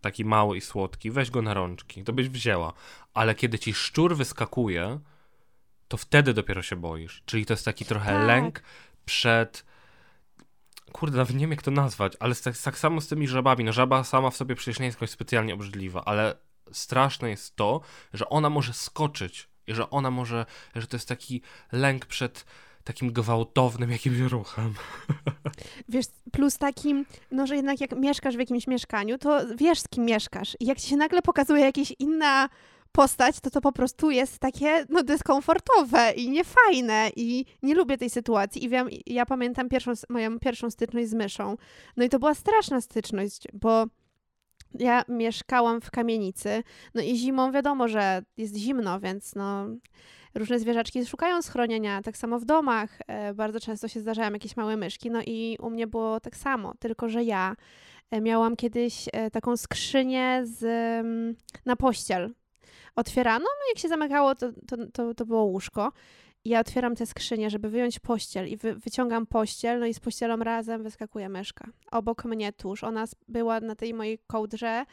[0.00, 2.72] taki mały i słodki, weź go na rączki, to byś wzięła.
[3.14, 4.98] Ale kiedy ci szczur wyskakuje,
[5.88, 7.22] to wtedy dopiero się boisz.
[7.26, 8.26] Czyli to jest taki trochę Tak.
[8.26, 8.62] lęk
[9.04, 9.64] przed...
[10.92, 13.64] Kurde, nawet nie wiem jak to nazwać, ale tak, tak samo z tymi żabami.
[13.64, 16.34] No żaba sama w sobie przecież nie jest jakoś specjalnie obrzydliwa, ale
[16.72, 17.80] straszne jest to,
[18.12, 22.44] że ona może skoczyć i że ona może, że to jest taki lęk przed
[22.84, 24.74] takim gwałtownym jakimś ruchem.
[25.88, 30.04] Wiesz, plus takim, no że jednak jak mieszkasz w jakimś mieszkaniu, to wiesz z kim
[30.04, 30.56] mieszkasz.
[30.60, 32.48] I jak ci się nagle pokazuje jakaś inna
[32.92, 38.10] postać, to to po prostu jest takie no dyskomfortowe i niefajne i nie lubię tej
[38.10, 38.64] sytuacji.
[38.64, 41.56] I wiem, ja pamiętam pierwszą, moją pierwszą styczność z myszą.
[41.96, 43.86] No i to była straszna styczność, bo
[44.78, 46.62] ja mieszkałam w kamienicy,
[46.94, 49.66] no i zimą wiadomo, że jest zimno, więc no
[50.34, 52.98] różne zwierzaczki szukają schronienia, tak samo w domach.
[53.06, 56.74] E, bardzo często się zdarzają jakieś małe myszki, no i u mnie było tak samo,
[56.78, 57.56] tylko że ja
[58.10, 61.34] e, miałam kiedyś e, taką skrzynię z, mm,
[61.66, 62.34] na pościel.
[62.96, 65.92] Otwierano, no jak się zamykało, to, to, to, to było łóżko.
[66.44, 70.36] Ja otwieram tę skrzynię, żeby wyjąć pościel i wy, wyciągam pościel, no i z pościelą
[70.36, 71.68] razem wyskakuje myszka.
[71.90, 72.84] Obok mnie tuż.
[72.84, 74.84] Ona była na tej mojej kołdrze,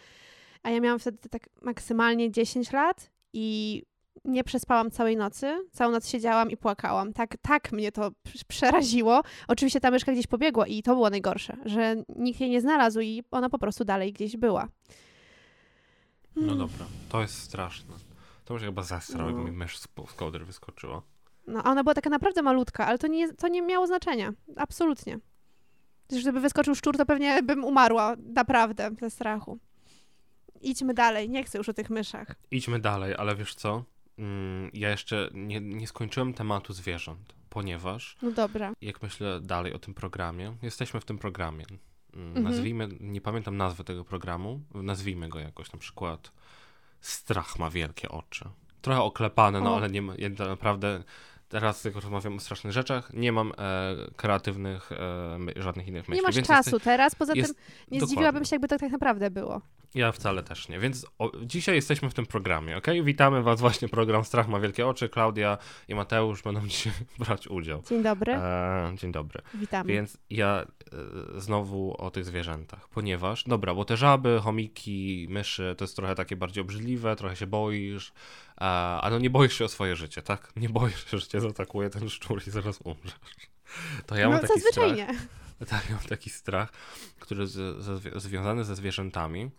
[0.63, 3.83] a ja miałam wtedy tak maksymalnie 10 lat i
[4.25, 5.57] nie przespałam całej nocy.
[5.71, 7.13] Całą noc siedziałam i płakałam.
[7.13, 8.11] Tak, tak mnie to
[8.47, 9.21] przeraziło.
[9.47, 13.23] Oczywiście ta myszka gdzieś pobiegła i to było najgorsze, że nikt jej nie znalazł i
[13.31, 14.67] ona po prostu dalej gdzieś była.
[16.39, 16.57] No Hmm.
[16.57, 17.95] dobra, to jest straszne.
[18.45, 19.27] To może chyba zastrał, No.
[19.35, 21.01] jakby mi mysz z, z kołdry wyskoczyła.
[21.47, 24.33] No, a ona była taka naprawdę malutka, ale to nie, to nie miało znaczenia.
[24.55, 25.19] Absolutnie.
[26.07, 28.15] Przecież Gdyby wyskoczył szczur, to pewnie bym umarła.
[28.33, 29.59] Naprawdę, ze strachu.
[30.61, 32.35] Idźmy dalej, nie chcę już o tych myszach.
[32.51, 33.83] Idźmy dalej, ale wiesz co?
[34.17, 38.73] Mm, ja jeszcze nie, nie skończyłem tematu zwierząt, ponieważ No dobra.
[38.81, 41.65] jak myślę dalej o tym programie, jesteśmy w tym programie.
[42.13, 42.43] Mhm.
[42.43, 46.31] Nazwijmy, nie pamiętam nazwy tego programu, nazwijmy go jakoś, na przykład
[47.01, 48.49] Strach ma wielkie oczy.
[48.81, 49.77] Trochę oklepane, no O.
[49.77, 51.03] ale nie naprawdę
[51.49, 56.15] teraz tylko rozmawiam o strasznych rzeczach, nie mam e, kreatywnych, e, żadnych innych myśli.
[56.15, 58.07] Nie masz więc czasu teraz, poza jest- tym nie dokładnie.
[58.07, 59.61] zdziwiłabym się, jakby to tak naprawdę było.
[59.95, 62.87] Ja wcale też nie, więc o, dzisiaj jesteśmy w tym programie, ok?
[63.03, 65.57] Witamy was właśnie, program Strach ma wielkie oczy, Klaudia
[65.87, 67.81] i Mateusz będą dzisiaj brać udział.
[67.89, 69.41] Dzień dobry, E, dzień dobry.
[69.53, 69.93] witamy.
[69.93, 70.65] Więc ja
[71.35, 76.15] e, znowu o tych zwierzętach, ponieważ, dobra, bo te żaby, chomiki, myszy to jest trochę
[76.15, 78.11] takie bardziej obrzydliwe, trochę się boisz,
[79.01, 80.51] a no nie boisz się o swoje życie, tak?
[80.55, 83.15] Nie boisz się, że cię zaatakuje ten szczur i zaraz umrzesz.
[84.05, 85.19] To ja mam no taki zazwyczaj strach,
[85.59, 85.65] nie.
[85.65, 86.71] tak, ja mam taki strach,
[87.19, 89.51] który z, ze, związany ze zwierzętami,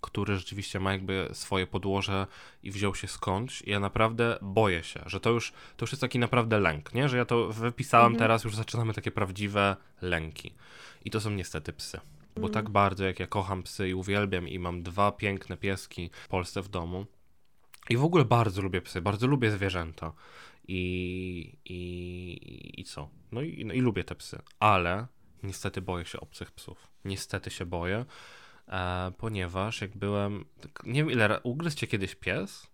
[0.00, 2.26] który rzeczywiście ma jakby swoje podłoże
[2.62, 3.62] i wziął się skądś.
[3.62, 7.08] I ja naprawdę boję się, że to już, to już jest taki naprawdę lęk, nie?
[7.08, 8.18] Że ja to wypisałem Mhm.
[8.18, 10.54] teraz, już zaczynamy takie prawdziwe lęki.
[11.04, 12.00] I to są niestety psy.
[12.34, 12.52] Bo Mm.
[12.52, 16.62] tak bardzo, jak ja kocham psy i uwielbiam i mam dwa piękne pieski w Polsce
[16.62, 17.06] w domu.
[17.90, 20.12] I w ogóle bardzo lubię psy, bardzo lubię zwierzęta.
[20.68, 23.08] I, i, i co?
[23.32, 24.38] No i, no i lubię te psy.
[24.60, 25.06] Ale
[25.42, 26.88] niestety boję się obcych psów.
[27.04, 28.04] Niestety się boję,
[28.68, 30.44] e, ponieważ jak byłem...
[30.60, 31.40] tak, Nie wiem ile...
[31.42, 32.72] Ugryzł cię kiedyś pies?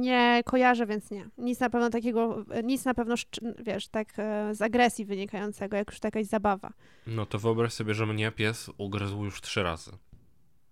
[0.00, 1.28] Nie kojarzę, więc nie.
[1.38, 3.14] Nic na pewno takiego, nic na pewno,
[3.58, 6.72] wiesz, tak e, z agresji wynikającego, jak już to jakaś zabawa.
[7.06, 9.90] No to wyobraź sobie, że mnie pies ugryzł już trzy razy.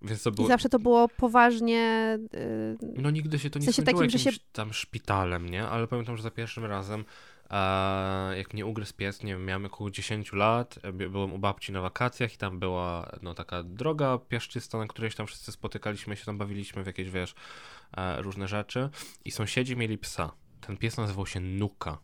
[0.05, 0.49] Więc to I było...
[0.49, 2.19] zawsze to było poważnie.
[2.35, 5.69] y, No nigdy się to nie W sensie skończyło takim, jakimś się- tam szpitalem, nie?
[5.69, 7.05] Ale pamiętam, że za pierwszym razem,
[7.51, 11.73] e, jak mnie ugryzł pies, nie wiem, miałem około 10 lat, by- byłem u babci
[11.73, 16.17] na wakacjach i tam była no taka droga piaszczysta, na której się tam wszyscy spotykaliśmy,
[16.17, 17.35] się tam bawiliśmy w jakieś, wiesz,
[17.97, 18.89] e, różne rzeczy
[19.25, 20.33] i sąsiedzi mieli psa.
[20.67, 21.99] Ten pies nazywał się Nuka.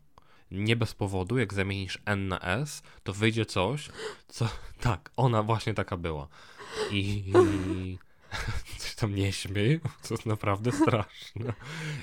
[0.51, 3.89] Nie bez powodu, jak zamienisz N na S, to wyjdzie coś,
[4.27, 4.49] co...
[4.81, 6.27] Tak, ona właśnie taka była.
[6.91, 7.23] I...
[8.77, 11.53] Coś tam nie śmiej, to jest naprawdę straszne.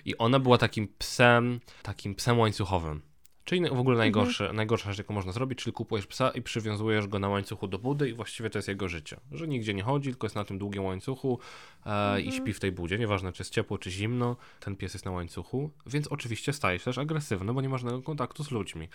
[0.04, 3.02] I ona była takim psem, takim psem łańcuchowym.
[3.46, 7.18] Czyli w ogóle najgorsze, najgorsza rzecz, jaką można zrobić, czyli kupujesz psa i przywiązujesz go
[7.18, 9.16] na łańcuchu do budy i właściwie to jest jego życie.
[9.32, 11.38] Że nigdzie nie chodzi, tylko jest na tym długim łańcuchu
[11.86, 12.98] e, i śpi w tej budzie.
[12.98, 16.84] Nieważne, czy jest ciepło, czy zimno, ten pies jest na łańcuchu, więc oczywiście staje się
[16.84, 18.88] też agresywny, bo nie ma żadnego kontaktu z ludźmi.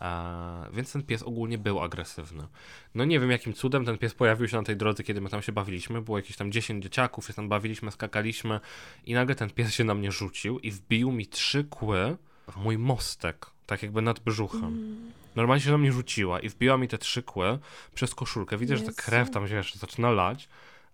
[0.00, 2.46] E, więc ten pies ogólnie był agresywny.
[2.94, 5.42] No nie wiem, jakim cudem ten pies pojawił się na tej drodze, kiedy my tam
[5.42, 6.02] się bawiliśmy.
[6.02, 8.60] Było jakieś tam 10 dzieciaków, się tam bawiliśmy, skakaliśmy
[9.06, 12.16] i nagle ten pies się na mnie rzucił i wbił mi trzy kły
[12.48, 14.96] w mój mostek, tak jakby nad brzuchem.
[15.36, 17.58] Normalnie się na mnie rzuciła i wbiła mi te trzy kły
[17.94, 18.56] przez koszulkę.
[18.58, 19.02] Widzę, że ta Jezu.
[19.04, 20.48] krew tam, wiesz, zaczyna lać.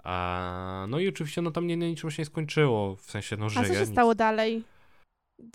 [0.04, 3.46] E, no i oczywiście, no tam nie, nie, niczym się nie skończyło, w sensie, no
[3.46, 3.66] A żyje.
[3.68, 3.88] co się nic.
[3.90, 4.64] stało dalej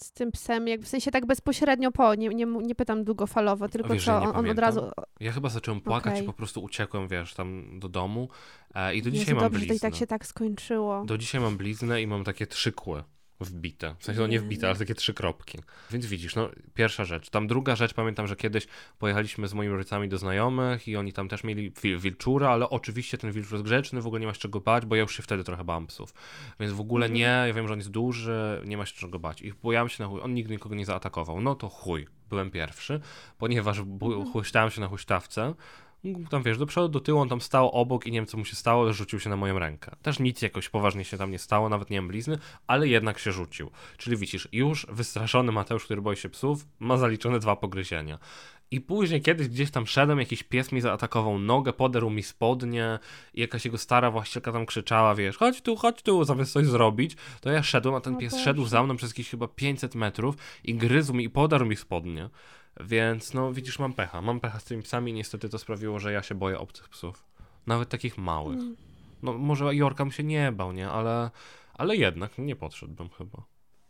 [0.02, 0.68] z tym psem?
[0.68, 4.36] Jak, w sensie tak bezpośrednio po, nie, nie, nie pytam długofalowo, tylko wiesz, co, on,
[4.36, 4.92] on od razu...
[5.20, 6.28] Ja chyba zacząłem płakać i Okej.
[6.28, 8.30] po prostu uciekłem, wiesz, tam do domu
[8.76, 9.88] e, i do dzisiaj Jezu, mam dobrze, że to bliznę.
[9.90, 11.06] i tak się tak skończyło.
[11.06, 13.04] Do dzisiaj mam bliznę i mam takie trzy kły
[13.40, 13.96] wbite.
[14.00, 15.58] W sensie, no nie wbite, ale takie trzy kropki.
[15.92, 17.30] Więc widzisz, no pierwsza rzecz.
[17.30, 18.68] Tam druga rzecz, pamiętam, że kiedyś
[19.00, 23.18] pojechaliśmy z moimi rodzicami do znajomych i oni tam też mieli wil wilczura, ale oczywiście
[23.18, 25.24] ten wilczur jest grzeczny, w ogóle nie ma się czego bać, bo ja już się
[25.24, 26.14] wtedy trochę bałem psów.
[26.60, 27.18] Więc w ogóle Mhm.
[27.18, 29.42] nie, ja wiem, że on jest duży, nie ma się czego bać.
[29.42, 31.42] I bojałem się na chuj, on nigdy nikogo nie zaatakował.
[31.42, 33.00] No to chuj, byłem pierwszy,
[33.38, 34.26] ponieważ Mhm.
[34.32, 35.54] huśtałem się na huśtawce,
[36.30, 38.46] tam wiesz, do przodu, do tyłu, on tam stał obok i nie wiem co mu
[38.46, 39.96] się stało, ale rzucił się na moją rękę.
[40.02, 43.32] Też nic jakoś poważnie się tam nie stało, nawet nie mam blizny, ale jednak się
[43.32, 43.72] rzucił.
[43.98, 48.20] Czyli widzisz, już wystraszony Mateusz, który boi się psów, ma zaliczone dwa pogryzienia.
[48.72, 53.00] I później kiedyś gdzieś tam szedłem, jakiś pies mi zaatakował nogę, poderł mi spodnie
[53.34, 57.16] i jakaś jego stara właścicielka tam krzyczała, wiesz, chodź tu, chodź tu, zamiast coś zrobić,
[57.42, 60.36] to ja szedłem, a ten O pies szedł za mną przez jakieś chyba 500 metrów
[60.64, 62.30] i gryzł mi i podarł mi spodnie.
[62.80, 64.22] Więc no widzisz, mam pecha.
[64.22, 67.26] Mam pecha z tymi psami i niestety to sprawiło, że ja się boję obcych psów.
[67.68, 68.60] Nawet takich małych.
[68.60, 68.76] Mm.
[69.24, 70.90] No może Jorka bym się nie bał, nie?
[70.90, 71.32] Ale,
[71.74, 73.44] ale jednak nie podszedłbym chyba.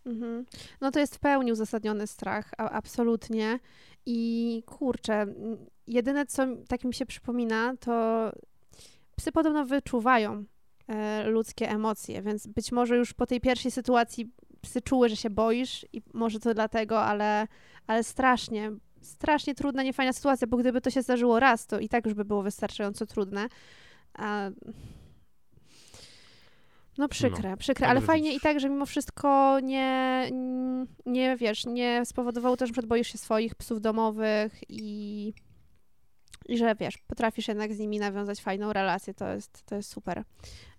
[0.05, 0.45] Mhm.
[0.81, 3.59] No to jest w pełni uzasadniony strach, a, absolutnie.
[4.05, 5.25] I kurczę,
[5.87, 8.31] jedyne co tak mi się przypomina, to
[9.15, 10.43] psy podobno wyczuwają
[10.87, 14.31] e, ludzkie emocje, więc być może już po tej pierwszej sytuacji
[14.67, 17.47] psy czuły, że się boisz i może to dlatego, ale,
[17.87, 22.05] ale strasznie, strasznie trudna, niefajna sytuacja, bo gdyby to się zdarzyło raz, to i tak
[22.05, 23.47] już by było wystarczająco trudne.
[24.13, 24.49] A...
[26.97, 28.41] No przykre, przykre, ale dobrze fajnie widzisz.
[28.41, 30.29] i tak, że mimo wszystko nie,
[31.05, 35.33] nie wiesz, nie spowodowało też, że boisz się swoich psów domowych i,
[36.47, 40.23] i że wiesz, potrafisz jednak z nimi nawiązać fajną relację, to jest, to jest super.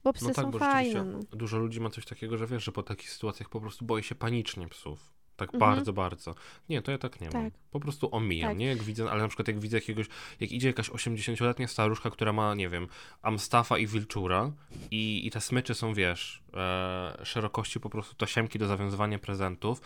[0.05, 1.05] Bo psy No tak, są bo fajne.
[1.05, 1.19] No.
[1.33, 4.15] dużo ludzi ma coś takiego, że wiesz, że po takich sytuacjach po prostu boi się
[4.15, 5.19] panicznie psów.
[5.37, 5.61] Tak Mhm.
[5.75, 6.35] bardzo, bardzo.
[6.69, 7.45] Nie, to ja tak nie mam.
[7.45, 7.55] Tak.
[7.71, 8.59] Po prostu omijam, Tak.
[8.59, 8.67] nie?
[8.67, 10.07] Jak widzę, ale na przykład jak widzę jakiegoś,
[10.41, 12.89] jak idzie jakaś 80-letnia staruszka, która ma, nie wiem,
[13.23, 14.53] Amstafa i Wilczura
[14.91, 19.81] i, i te smycze są, wiesz, e, szerokości po prostu tasiemki do zawiązywania prezentów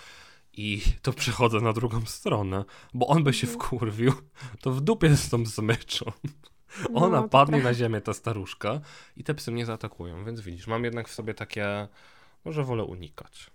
[0.57, 3.61] i to przechodzę na drugą stronę, bo on by się Mhm.
[3.65, 4.13] wkurwił,
[4.61, 6.13] to w dupie z tą smyczą.
[6.91, 8.81] No, Ona padnie na ziemię, ta staruszka,
[9.17, 11.89] i te psy mnie zaatakują, więc widzisz, mam jednak w sobie takie,
[12.45, 13.51] może wolę unikać.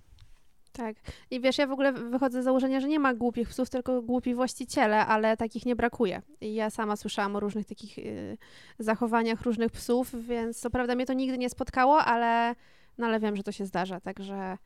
[0.73, 0.95] Tak.
[1.31, 4.35] I wiesz, ja w ogóle wychodzę z założenia, że nie ma głupich psów, tylko głupi
[4.35, 6.21] właściciele, ale takich nie brakuje.
[6.41, 8.37] I ja sama słyszałam o różnych takich y,
[8.79, 12.55] zachowaniach różnych psów, więc co prawda mnie to nigdy nie spotkało, ale,
[12.97, 14.57] no, ale wiem, że to się zdarza, także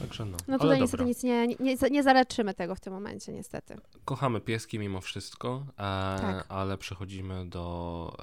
[0.00, 0.76] Także no, no ale tutaj dobra.
[0.80, 3.76] niestety nic nie, nie, nie zaleczymy tego w tym momencie, niestety.
[4.04, 6.46] Kochamy pieski mimo wszystko, e, Tak.
[6.48, 8.16] ale przechodzimy do,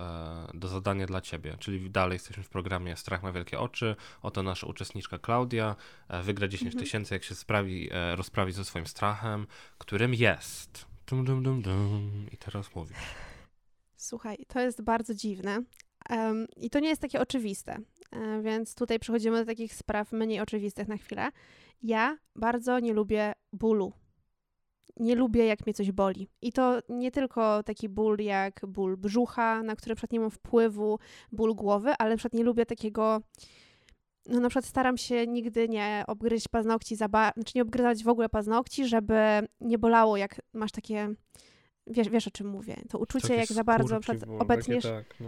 [0.53, 4.43] e, do zadania dla ciebie, czyli dalej jesteśmy w programie Strach ma wielkie oczy, oto
[4.43, 5.75] nasza uczestniczka Klaudia
[6.07, 6.83] e, wygra 10 Mhm.
[6.85, 10.85] tysięcy, jak się sprawi, e, rozprawi ze swoim strachem, którym jest...
[11.07, 12.25] Dum, dum, dum, dum.
[12.31, 12.97] I teraz mówisz.
[13.97, 15.63] Słuchaj, to jest bardzo dziwne
[16.09, 17.77] um, i to nie jest takie oczywiste,
[18.41, 21.29] więc tutaj przechodzimy do takich spraw mniej oczywistych na chwilę.
[21.81, 23.93] Ja bardzo nie lubię bólu.
[24.97, 26.27] Nie lubię, jak mnie coś boli.
[26.41, 30.99] I to nie tylko taki ból jak ból brzucha, na który przykład nie mam wpływu,
[31.31, 33.21] ból głowy, ale na przykład nie lubię takiego
[34.29, 38.07] no na przykład staram się nigdy nie obgryźć paznokci za bardzo, znaczy nie obgryzać w
[38.07, 41.13] ogóle paznokci, żeby nie bolało, jak masz takie,
[41.87, 45.27] wiesz, wiesz o czym mówię, to uczucie Takie jak za bardzo przykład obetniesz, tak, no.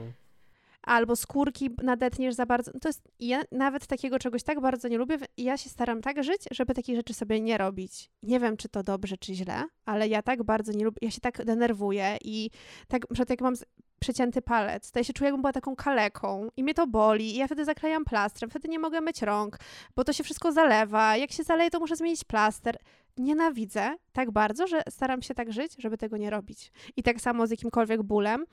[0.87, 5.17] Albo skórki nadetniesz za bardzo, to jest, ja nawet takiego czegoś tak bardzo nie lubię
[5.37, 8.09] ja się staram tak żyć, żeby takich rzeczy sobie nie robić.
[8.23, 11.21] Nie wiem, czy to dobrze, czy źle, ale ja tak bardzo nie lubię, ja się
[11.21, 12.49] tak denerwuję i
[12.87, 13.53] tak, na jak mam
[13.99, 17.37] przecięty palec, to ja się czuję, jakbym była taką kaleką i mnie to boli i
[17.37, 19.57] ja wtedy zaklejam plastrem, wtedy nie mogę myć rąk,
[19.95, 22.77] bo to się wszystko zalewa, jak się zaleje, to muszę zmienić plaster.
[23.17, 26.71] Nienawidzę tak bardzo, że staram się tak żyć, żeby tego nie robić.
[26.95, 28.45] I tak samo z jakimkolwiek bólem.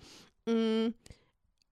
[0.46, 0.92] Mm,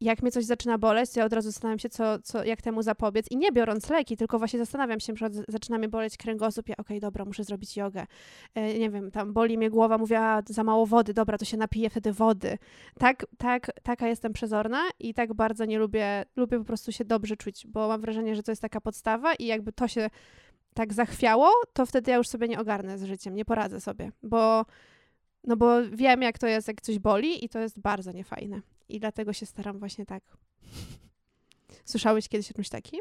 [0.04, 2.82] jak mnie coś zaczyna boleć, to ja od razu zastanawiam się, co, co, jak temu
[2.82, 3.26] zapobiec.
[3.30, 7.00] I nie biorąc leki, tylko właśnie zastanawiam się, z- zaczyna mnie boleć kręgosłup, ja okej,
[7.00, 8.06] dobra, muszę zrobić jogę.
[8.54, 11.56] E, nie wiem, tam boli mnie głowa, mówię, a za mało wody, dobra, to się
[11.56, 12.58] napiję wtedy wody.
[12.98, 17.36] Tak, tak, taka jestem przezorna i tak bardzo nie lubię, lubię po prostu się dobrze
[17.36, 20.10] czuć, bo mam wrażenie, że to jest taka podstawa i jakby to się
[20.74, 24.64] tak zachwiało, to wtedy ja już sobie nie ogarnę z życiem, nie poradzę sobie, bo
[25.44, 28.60] no bo wiem, jak to jest, jak coś boli i to jest bardzo niefajne.
[28.92, 30.22] I dlatego się staram właśnie tak.
[31.84, 33.00] Słyszałeś kiedyś o czymś takim?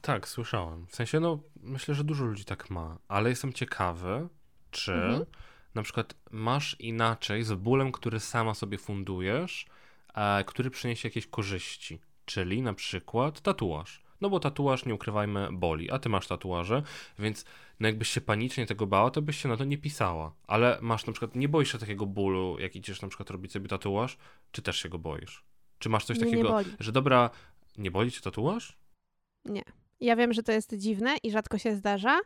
[0.00, 0.86] Tak, słyszałem.
[0.86, 4.28] W sensie, no, myślę, że dużo ludzi tak ma, ale jestem ciekawy,
[4.70, 5.24] czy Mhm.
[5.74, 9.66] na przykład masz inaczej z bólem, który sama sobie fundujesz,
[10.14, 14.02] e, który przyniesie jakieś korzyści, czyli na przykład tatuaż.
[14.20, 16.82] No bo tatuaż, nie ukrywajmy, boli, a ty masz tatuaże,
[17.18, 17.44] więc
[17.80, 20.34] no jakbyś się panicznie tego bała, to byś się na to nie pisała.
[20.46, 23.68] Ale masz na przykład, nie boisz się takiego bólu, jak idziesz na przykład robić sobie
[23.68, 24.16] tatuaż,
[24.52, 25.44] czy też się go boisz?
[25.78, 26.70] Czy masz coś nie takiego, boli.
[26.80, 27.30] że dobra,
[27.78, 28.78] nie boli cię tatuaż?
[30.00, 32.20] Ja wiem, że to jest dziwne i rzadko się zdarza.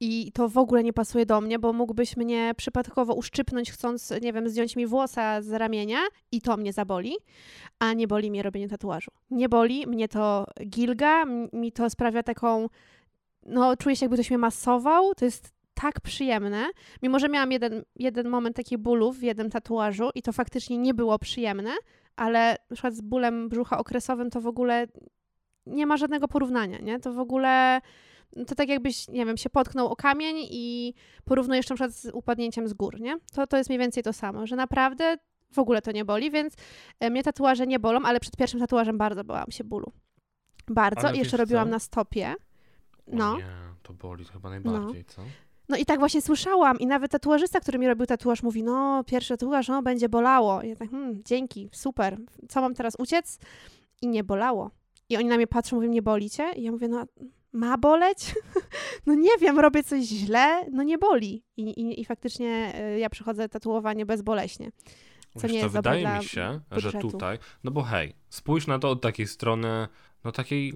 [0.00, 4.32] I to w ogóle nie pasuje do mnie, bo mógłbyś mnie przypadkowo uszczypnąć, chcąc, nie
[4.32, 5.98] wiem, zdjąć mi włosa z ramienia
[6.32, 7.16] i to mnie zaboli,
[7.78, 9.10] a nie boli mnie robienie tatuażu.
[9.30, 12.68] Nie boli, mnie to gilga, mi to sprawia taką,
[13.42, 16.66] no czuję się jakby ktoś mnie masował, to jest tak przyjemne.
[17.02, 20.94] Mimo, że miałam jeden, jeden moment taki bólu w jednym tatuażu i to faktycznie nie
[20.94, 21.70] było przyjemne,
[22.16, 24.86] ale na przykład z bólem brzucha okresowym to w ogóle
[25.66, 27.00] nie ma żadnego porównania, nie?
[27.00, 27.80] To w ogóle
[28.46, 30.94] to tak jakbyś, nie wiem, się potknął o kamień i
[31.24, 33.18] porównujesz na przykład z upadnięciem z gór, nie?
[33.34, 35.16] To, to jest mniej więcej to samo, że naprawdę
[35.52, 36.54] w ogóle to nie boli, więc
[37.00, 39.92] e, mnie tatuaże nie bolą, ale przed pierwszym tatuażem bardzo bałam się bólu.
[40.68, 41.12] Bardzo.
[41.12, 41.70] I jeszcze robiłam co?
[41.70, 42.34] na stopie.
[42.98, 43.36] O No.
[43.36, 43.46] nie,
[43.82, 45.22] to boli chyba najbardziej, co?
[45.68, 49.36] No i tak właśnie słyszałam i nawet tatuażysta, który mi robił tatuaż mówi, no pierwszy
[49.36, 50.62] tatuaż, no będzie bolało.
[50.62, 52.18] I ja tak, hmm, dzięki, super.
[52.48, 53.38] Co mam teraz uciec?
[54.02, 54.70] I nie bolało.
[55.08, 56.52] I oni na mnie patrzą, mówią, nie boli cię?
[56.56, 57.04] I ja mówię, no
[57.56, 58.34] ma boleć?
[59.06, 60.66] no nie wiem, robię coś źle?
[60.72, 61.42] No nie boli.
[61.56, 64.70] I, i, i faktycznie y, ja przychodzę tatuowanie bezboleśnie.
[65.36, 67.10] Co Wiesz nie jest wydaje mi się, że budżetu.
[67.10, 69.88] tutaj, no bo hej, spójrz na to od takiej strony,
[70.24, 70.74] no takiej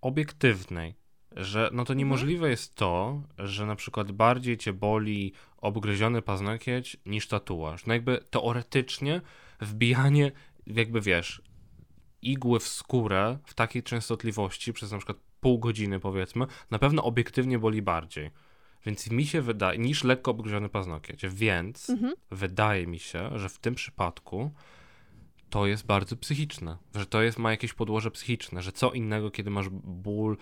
[0.00, 0.94] obiektywnej,
[1.36, 1.98] że no to Mhm.
[1.98, 7.86] niemożliwe jest to, że na przykład bardziej cię boli obgryziony paznokieć niż tatuaż.
[7.86, 9.20] No jakby teoretycznie
[9.60, 10.32] wbijanie,
[10.66, 11.42] jakby wiesz,
[12.22, 17.58] igły w skórę w takiej częstotliwości przez na przykład pół godziny powiedzmy, na pewno obiektywnie
[17.58, 18.30] boli bardziej.
[18.86, 22.14] Więc mi się wydaje, niż lekko obgryziony paznokieć, więc Mhm.
[22.30, 24.50] wydaje mi się, że w tym przypadku
[25.50, 29.50] to jest bardzo psychiczne, że to jest, ma jakieś podłoże psychiczne, że co innego, kiedy
[29.50, 30.36] masz ból,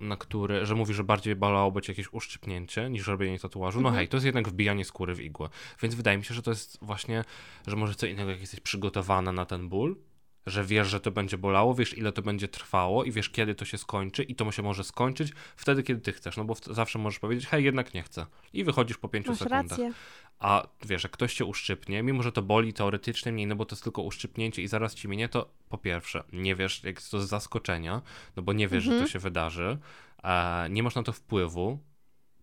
[0.00, 3.96] na który, że mówisz, że bardziej bolałoby cię jakieś uszczypnięcie niż robienie tatuażu, no Mhm.
[4.00, 5.48] hej, to jest jednak wbijanie skóry w igłę.
[5.82, 7.24] Więc wydaje mi się, że to jest właśnie,
[7.66, 9.96] że może co innego, jak jesteś przygotowana na ten ból,
[10.46, 13.64] że wiesz, że to będzie bolało, wiesz ile to będzie trwało i wiesz kiedy to
[13.64, 17.18] się skończy i to się może skończyć wtedy, kiedy ty chcesz, no bo zawsze możesz
[17.20, 19.68] powiedzieć, hej, jednak nie chcę i wychodzisz po pięciu Masz sekundach.
[19.70, 19.92] rację.
[20.38, 23.74] A wiesz, jak ktoś cię uszczypnie, mimo że to boli teoretycznie mniej, no bo to
[23.74, 27.20] jest tylko uszczypnięcie i zaraz ci minie, to po pierwsze, nie wiesz, jak jest to
[27.20, 28.02] z zaskoczenia,
[28.36, 29.06] no bo nie wiesz, że Mhm.
[29.06, 29.78] to się wydarzy,
[30.24, 31.78] e, nie masz na to wpływu,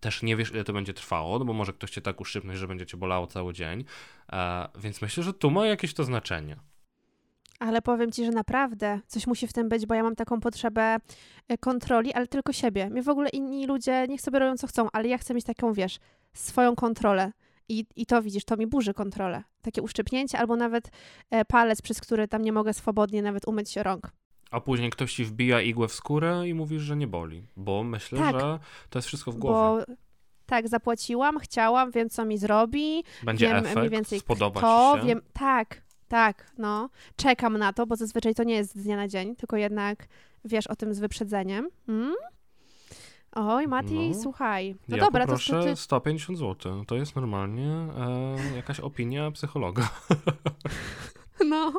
[0.00, 2.68] też nie wiesz, ile to będzie trwało, no bo może ktoś cię tak uszczypnąć, że
[2.68, 3.84] będzie cię bolało cały dzień,
[4.32, 6.56] e, więc myślę, że tu ma jakieś to znaczenie.
[7.66, 10.96] Ale powiem ci, że naprawdę coś musi w tym być, bo ja mam taką potrzebę
[11.48, 12.90] e, kontroli, ale tylko siebie.
[12.90, 15.72] Mnie w ogóle inni ludzie niech sobie robią co chcą, ale ja chcę mieć taką,
[15.72, 15.98] wiesz,
[16.34, 17.32] swoją kontrolę.
[17.68, 19.42] I, I to widzisz, to mi burzy kontrolę.
[19.62, 20.90] Takie uszczypnięcie albo nawet
[21.30, 24.10] e, palec, przez który tam nie mogę swobodnie nawet umyć się rąk.
[24.50, 28.18] A później ktoś ci wbija igłę w skórę i mówisz, że nie boli, bo myślę,
[28.18, 28.40] Tak.
[28.40, 28.58] że
[28.90, 29.84] to jest wszystko w głowie.
[29.88, 29.94] Bo
[30.46, 35.06] tak, zapłaciłam, chciałam, wiem co mi zrobi, Będzie wiem efekt, mniej więcej spodoba kto, się.
[35.06, 35.82] wiem, tak,
[36.12, 36.88] Tak, no.
[37.16, 40.06] Czekam na to, bo zazwyczaj to nie jest z dnia na dzień, tylko jednak
[40.44, 41.68] wiesz o tym z wyprzedzeniem.
[41.88, 42.14] Mm?
[43.32, 44.22] Oj, Mati, No.
[44.22, 44.76] słuchaj.
[44.88, 45.76] No ja dobra, to, ty...
[45.76, 46.84] 150 zł.
[46.84, 49.88] To jest normalnie e, jakaś opinia psychologa.
[51.46, 51.72] No,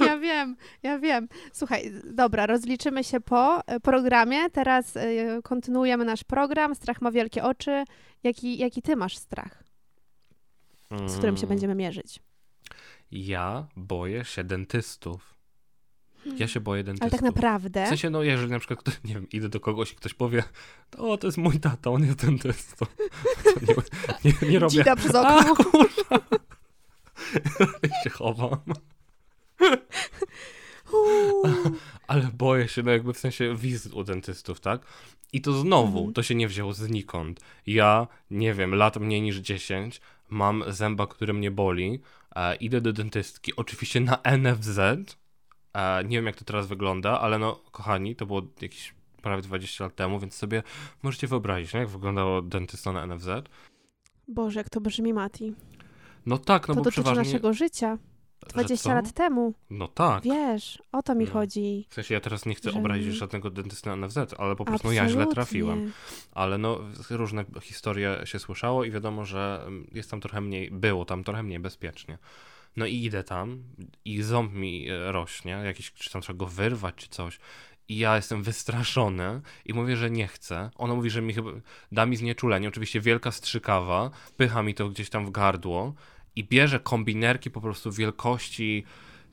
[0.00, 1.28] ja wiem, ja wiem.
[1.52, 4.50] Słuchaj, dobra, rozliczymy się po e, programie.
[4.50, 5.02] Teraz e,
[5.42, 6.74] kontynuujemy nasz program.
[6.74, 7.84] Strach ma wielkie oczy.
[8.22, 9.64] Jaki, jaki ty masz strach,
[11.06, 12.20] z którym się Mm, będziemy mierzyć?
[13.12, 15.34] Ja boję się dentystów.
[16.36, 17.02] Ja się boję dentystów.
[17.04, 17.84] Ale tak naprawdę...
[17.84, 20.42] W sensie, no jeżeli na przykład, ktoś- nie wiem, idę do kogoś i ktoś powie,
[20.98, 22.86] o, to jest mój tata, on jest dentystą.
[24.24, 25.54] Nie, nie, nie robię, Dzida przez a okno.
[25.56, 26.18] kurwa.
[27.82, 28.56] I się chowam.
[32.06, 34.86] Ale boję się, no jakby w sensie wizyt u dentystów, tak?
[35.32, 36.12] I to znowu, Mhm.
[36.14, 37.40] to się nie wzięło znikąd.
[37.66, 40.00] Ja, nie wiem, lat mniej niż 10,
[40.30, 42.00] mam zęba, który mnie boli,
[42.60, 44.78] idę do dentystki, oczywiście na NFZ,
[45.74, 49.84] e, nie wiem jak to teraz wygląda, ale no, kochani, to było jakieś prawie 20
[49.84, 50.62] lat temu, więc sobie
[51.02, 51.80] możecie wyobrazić, nie?
[51.80, 53.28] jak wyglądało dentysta na NFZ.
[54.28, 55.54] Boże, jak to brzmi, Mati.
[56.26, 57.24] No tak, no to bo dotyczy przeważnie...
[57.24, 57.98] naszego życia.
[58.46, 58.94] Że 20 co?
[58.94, 59.54] lat temu.
[59.70, 60.22] No tak.
[60.24, 61.30] Wiesz, o to mi No.
[61.30, 61.86] chodzi.
[61.90, 64.88] W sensie ja teraz nie chcę Że- obrazić żadnego dentysty na NFZ, ale po prostu
[64.88, 65.92] no, ja źle trafiłem.
[66.32, 66.78] Ale no,
[67.10, 71.42] różne historie się słyszało i wiadomo, że mm, jest tam trochę mniej, było tam trochę
[71.42, 72.18] mniej bezpiecznie.
[72.76, 73.62] No i idę tam
[74.04, 77.38] i ząb mi e, rośnie, jakiś, czy tam trzeba go wyrwać, czy coś.
[77.88, 80.70] I ja jestem wystraszony i mówię, że nie chcę.
[80.76, 81.50] Ona mówi, że mi chyba
[81.92, 82.68] da mi znieczulenie.
[82.68, 85.94] Oczywiście wielka strzykawa, wpycha mi to gdzieś tam w gardło
[86.36, 88.84] i bierze kombinerki po prostu wielkości,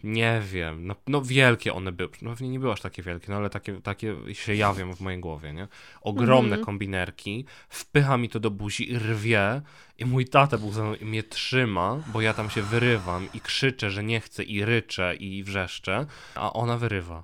[0.04, 2.10] nie wiem, no, no wielkie one były.
[2.22, 5.20] No pewnie nie były aż takie wielkie, no ale takie, takie się jawią w mojej
[5.20, 5.68] głowie, nie?
[6.02, 6.66] Ogromne Mhm.
[6.66, 9.62] kombinerki, wpycha mi to do buzi i rwie
[9.97, 13.39] i mój tata był za mną i mnie trzyma, bo ja tam się wyrywam i
[13.39, 17.24] krzyczę, że nie chcę i ryczę i wrzeszczę, a ona wyrywa.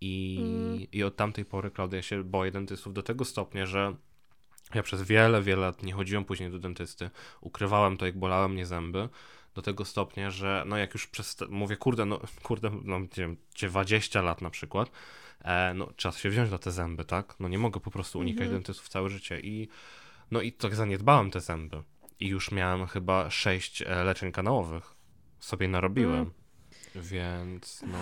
[0.00, 0.86] I, Mm.
[0.92, 3.96] I od tamtej pory, Klaudia, się boję dentystów do tego stopnia, że
[4.74, 7.10] ja przez wiele, wiele lat nie chodziłem później do dentysty.
[7.40, 9.08] Ukrywałem to, jak bolały mnie zęby.
[9.54, 13.36] Do tego stopnia, że no jak już przez, mówię, kurde, no, kurde, no nie wiem,
[13.62, 14.90] 20 lat na przykład,
[15.44, 17.34] e, no czas się wziąć na te zęby, tak?
[17.40, 18.56] No nie mogę po prostu unikać Mhm.
[18.56, 19.68] dentystów całe życie i
[20.30, 21.82] no i tak zaniedbałem te zęby.
[22.20, 24.94] I już miałem chyba 6 e, leczeń kanałowych.
[25.40, 26.20] Sobie narobiłem.
[26.20, 26.32] Mm.
[26.94, 27.98] Więc no...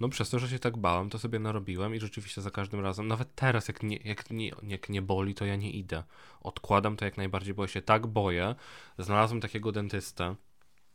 [0.00, 3.08] No przez to, że się tak bałem, to sobie narobiłem i rzeczywiście za każdym razem,
[3.08, 6.02] nawet teraz jak nie, jak nie, jak nie boli, to ja nie idę.
[6.40, 8.54] Odkładam to jak najbardziej, bo ja się tak boję.
[8.98, 10.34] Znalazłem takiego dentystę,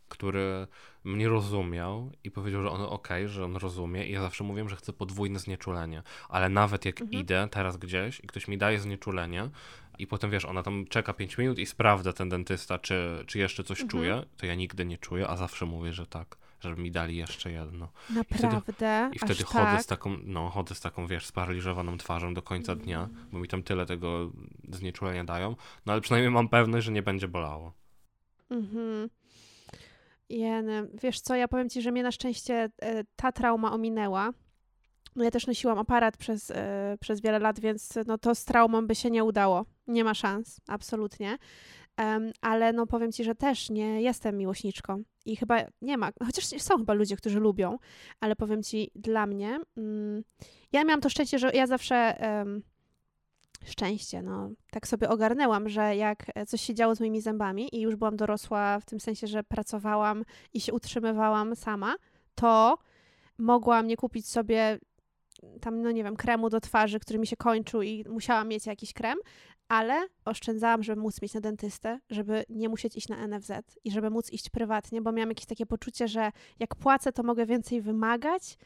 [0.09, 0.67] który
[1.03, 4.75] mnie rozumiał i powiedział, że on okej, że on rozumie i ja zawsze mówię, że
[4.75, 7.21] chcę podwójne znieczulenie, ale nawet jak Mhm.
[7.23, 9.49] idę teraz gdzieś i ktoś mi daje znieczulenie
[9.97, 13.63] i potem wiesz, ona tam czeka 5 minut i sprawdza ten dentysta, czy, czy jeszcze
[13.63, 13.89] coś Mhm.
[13.89, 17.51] czuje, to ja nigdy nie czuję, a zawsze mówię, że tak, żeby mi dali jeszcze
[17.51, 17.89] jedno.
[18.09, 19.09] Naprawdę?
[19.13, 19.81] I wtedy Aż chodzę tak?
[19.81, 23.63] z taką, no chodzę z taką, wiesz, sparaliżowaną twarzą do końca dnia, bo mi tam
[23.63, 24.31] tyle tego
[24.69, 25.55] znieczulenia dają,
[25.85, 27.73] no ale przynajmniej mam pewność, że nie będzie bolało.
[28.49, 29.09] Mhm.
[30.29, 30.87] Jeny.
[31.03, 34.33] Wiesz co, ja powiem ci, że mnie na szczęście e, ta trauma ominęła.
[35.15, 38.87] No ja też nosiłam aparat przez, e, przez wiele lat, więc no to z traumą
[38.87, 39.65] by się nie udało.
[39.87, 41.37] Nie ma szans, absolutnie.
[41.97, 46.45] Em, ale no powiem ci, że też nie jestem miłośniczką i chyba nie ma, chociaż
[46.45, 47.77] są chyba ludzie, którzy lubią,
[48.19, 50.23] ale powiem ci, dla mnie, mm,
[50.71, 52.63] ja miałam to szczęście, że ja zawsze em,
[53.65, 57.95] szczęście, no tak sobie ogarnęłam, że jak coś się działo z moimi zębami i już
[57.95, 60.23] byłam dorosła w tym sensie, że pracowałam
[60.53, 61.95] i się utrzymywałam sama,
[62.35, 62.77] to
[63.37, 64.79] mogłam nie kupić sobie
[65.61, 68.93] tam, no nie wiem, kremu do twarzy, który mi się kończył i musiałam mieć jakiś
[68.93, 69.17] krem,
[69.67, 73.51] ale oszczędzałam, żeby móc mieć na dentystę, żeby nie musieć iść na NFZ
[73.83, 77.45] i żeby móc iść prywatnie, bo miałam jakieś takie poczucie, że jak płacę, to mogę
[77.45, 78.57] więcej wymagać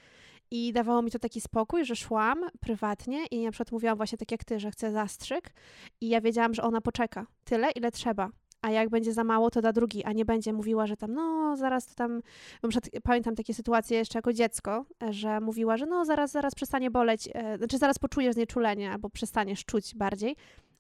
[0.52, 4.32] i dawało mi to taki spokój, że szłam prywatnie i na przykład mówiłam właśnie tak
[4.32, 5.54] jak ty, że chcę zastrzyk
[6.02, 8.30] i ja wiedziałam, że ona poczeka tyle, ile trzeba.
[8.62, 11.56] A jak będzie za mało, to da drugi, a nie będzie mówiła, że tam, no
[11.58, 12.22] zaraz to tam.
[12.64, 16.92] Na przykład pamiętam takie sytuacje jeszcze jako dziecko, że mówiła, że no zaraz, zaraz przestanie
[16.92, 20.36] boleć, e, znaczy zaraz poczujesz znieczulenie albo przestaniesz czuć bardziej,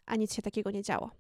[0.07, 1.11] a nic się takiego nie działo.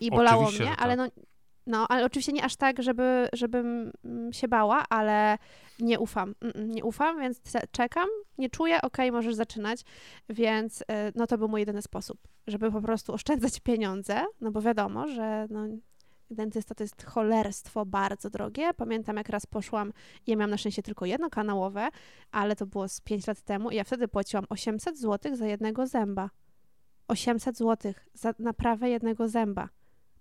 [0.00, 1.12] I bolało Oczywiście, mnie, że ale tak.
[1.16, 1.22] no,
[1.66, 5.38] no, ale oczywiście nie aż tak, żeby, żebym mm, się bała, ale
[5.78, 6.34] nie ufam.
[6.54, 8.08] Nie ufam, więc czekam,
[8.38, 9.80] nie czuję, okej, możesz zaczynać.
[10.28, 14.62] Więc e, no to był mój jedyny sposób, żeby po prostu oszczędzać pieniądze, no bo
[14.62, 15.66] wiadomo, że no,
[16.30, 18.74] dentysta to jest cholerstwo bardzo drogie.
[18.74, 19.92] Pamiętam, jak raz poszłam,
[20.26, 21.88] ja miałam na szczęście tylko jedno kanałowe,
[22.30, 25.86] ale to było z 5 lat temu i ja wtedy płaciłam 800 zł za jednego
[25.86, 26.30] zęba.
[27.08, 29.68] 800 zł za naprawę jednego zęba,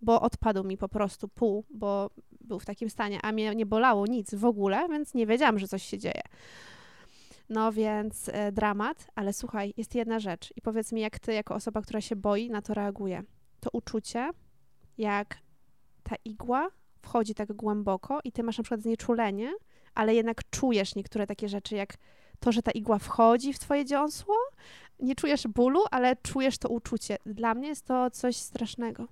[0.02, 2.10] bo odpadł mi po prostu pół, bo
[2.42, 5.68] był w takim stanie, a mnie nie bolało nic w ogóle, więc nie wiedziałam, że
[5.68, 6.22] coś się dzieje.
[7.50, 11.56] No więc e, dramat, ale słuchaj, jest jedna rzecz i powiedz mi, jak ty, jako
[11.56, 13.24] osoba, która się boi, na to reaguje.
[13.60, 14.30] To uczucie,
[14.98, 15.38] jak
[16.04, 16.70] ta igła
[17.02, 19.54] wchodzi tak głęboko i ty masz na przykład znieczulenie,
[19.94, 21.98] ale jednak czujesz niektóre takie rzeczy, jak
[22.40, 24.36] to, że ta igła wchodzi w twoje dziąsło.
[25.00, 27.18] Nie czujesz bólu, ale czujesz to uczucie.
[27.26, 29.08] Dla mnie jest to coś strasznego.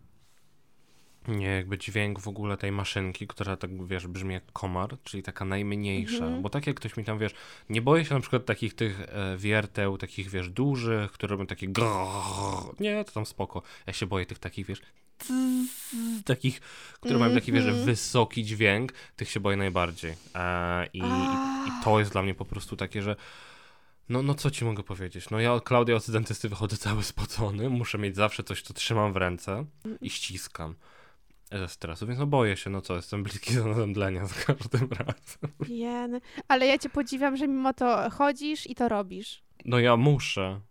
[1.27, 5.45] Nie, jakby dźwięk w ogóle tej maszynki, która tak, wiesz, brzmi jak komar, czyli taka
[5.45, 6.41] najmniejsza, Mhm.
[6.41, 7.31] bo tak jak ktoś mi tam, wiesz,
[7.69, 11.67] nie boję się na przykład takich tych e, wierteł, takich, wiesz, dużych, które robią takie
[12.79, 13.61] nie, to tam spoko.
[13.87, 14.81] Ja się boję tych takich, wiesz,
[16.25, 16.59] takich,
[16.93, 20.13] które mają taki, wiesz, wysoki dźwięk, tych się boję najbardziej.
[20.35, 21.01] E, i, i,
[21.67, 23.15] I to jest dla mnie po prostu takie, że
[24.09, 25.29] no, no co ci mogę powiedzieć?
[25.29, 29.17] No ja, Klaudia, od dentysty wychodzę cały spocony, muszę mieć zawsze coś, co trzymam w
[29.17, 29.65] ręce
[30.01, 30.75] i ściskam
[31.51, 35.51] ze stresu, więc no boję się, no co, jestem bliski do zemdlenia za każdym razem.
[35.67, 36.21] Jeny.
[36.47, 39.43] Ale ja cię podziwiam, że mimo to chodzisz i to robisz.
[39.65, 40.61] No ja muszę.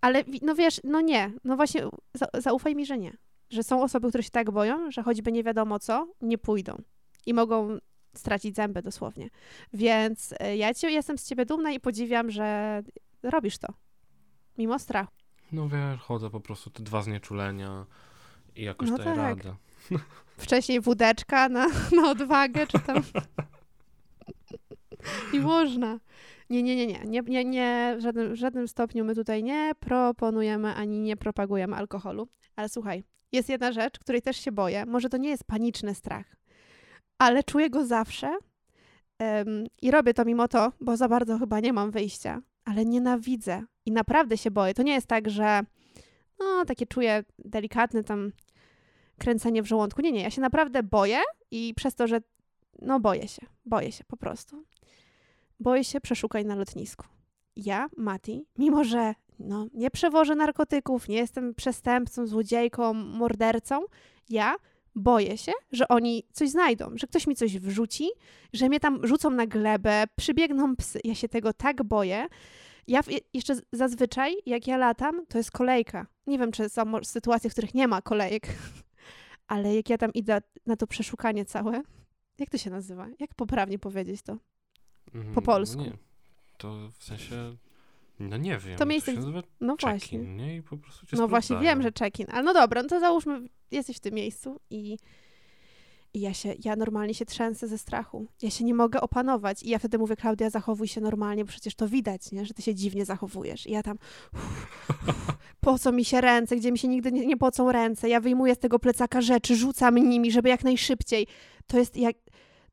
[0.00, 1.32] Ale no wiesz, no nie.
[1.44, 3.16] No właśnie za, zaufaj mi, że nie.
[3.50, 6.82] Że są osoby, które się tak boją, że choćby nie wiadomo co, nie pójdą.
[7.26, 7.78] I mogą
[8.18, 9.28] stracić zęby dosłownie.
[9.72, 12.82] Więc y, ja cię, jestem z ciebie dumna i podziwiam, że
[13.22, 13.68] robisz to.
[14.58, 15.12] Mimo strachu.
[15.52, 17.86] No wiesz, chodzę po prostu te dwa znieczulenia
[18.56, 19.18] i jakoś No daję tak.
[19.44, 19.54] radę.
[20.36, 23.02] Wcześniej wódeczka na, na odwagę, czy tam...
[25.32, 26.00] I można.
[26.50, 27.00] Nie, nie, nie, nie.
[27.04, 31.76] nie, nie, nie w, żadnym, w żadnym stopniu my tutaj nie proponujemy ani nie propagujemy
[31.76, 32.28] alkoholu.
[32.56, 34.86] Ale słuchaj, jest jedna rzecz, której też się boję.
[34.86, 36.36] Może to nie jest paniczny strach,
[37.18, 38.36] ale czuję go zawsze
[39.18, 43.62] em, i robię to mimo to, bo za bardzo chyba nie mam wyjścia, ale nienawidzę
[43.86, 44.74] i naprawdę się boję.
[44.74, 45.60] To nie jest tak, że
[46.38, 48.32] no, takie czuję delikatne tam
[49.18, 50.02] kręcenie w żołądku.
[50.02, 51.18] Nie, nie, ja się naprawdę boję
[51.50, 52.20] i przez to, że
[52.82, 54.64] no boję się, boję się po prostu.
[55.60, 57.06] Boję się przeszukaj na lotnisku.
[57.56, 63.84] Ja, Mati, mimo że no, nie przewożę narkotyków, nie jestem przestępcą, złodziejką, mordercą,
[64.28, 64.54] ja
[64.94, 68.08] boję się, że oni coś znajdą, że ktoś mi coś wrzuci,
[68.52, 71.00] że mnie tam rzucą na glebę, przybiegną psy.
[71.04, 72.26] Ja się tego tak boję.
[72.86, 76.06] Ja w, jeszcze zazwyczaj, jak ja latam, to jest kolejka.
[76.26, 78.46] Nie wiem, czy są sytuacje, w których nie ma kolejek,
[79.46, 81.82] ale jak ja tam idę na to przeszukanie całe,
[82.38, 83.06] jak to się nazywa?
[83.18, 84.36] Jak poprawnie powiedzieć to?
[85.34, 85.82] Po polsku.
[85.82, 85.92] Nie.
[86.58, 87.56] To w sensie,
[88.18, 88.78] no nie wiem.
[88.78, 90.18] To miejsce, się nazywa No właśnie.
[90.18, 90.56] nie?
[90.56, 93.48] I po prostu cię No właśnie, wiem, że check-in, ale no dobra, no to załóżmy,
[93.70, 94.98] jesteś w tym miejscu i,
[96.14, 98.26] i ja się, ja normalnie się trzęsę ze strachu.
[98.42, 101.74] Ja się nie mogę opanować i ja wtedy mówię, Klaudia, zachowuj się normalnie, bo przecież
[101.74, 102.46] to widać, nie?
[102.46, 103.66] że ty się dziwnie zachowujesz.
[103.66, 103.98] I ja tam,
[104.34, 108.08] uff, uff, pocą mi się ręce, gdzie mi się nigdy nie, nie pocą ręce.
[108.08, 111.26] Ja wyjmuję z tego plecaka rzeczy, rzucam nimi, żeby jak najszybciej.
[111.66, 112.16] To jest jak...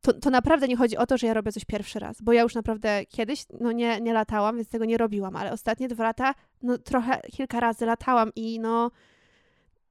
[0.02, 2.42] To, to naprawdę nie chodzi o to, że ja robię coś pierwszy raz, bo ja
[2.42, 6.36] już naprawdę kiedyś no nie, nie latałam, więc tego nie robiłam, ale ostatnie dwa lata
[6.62, 8.92] no trochę, kilka razy latałam i no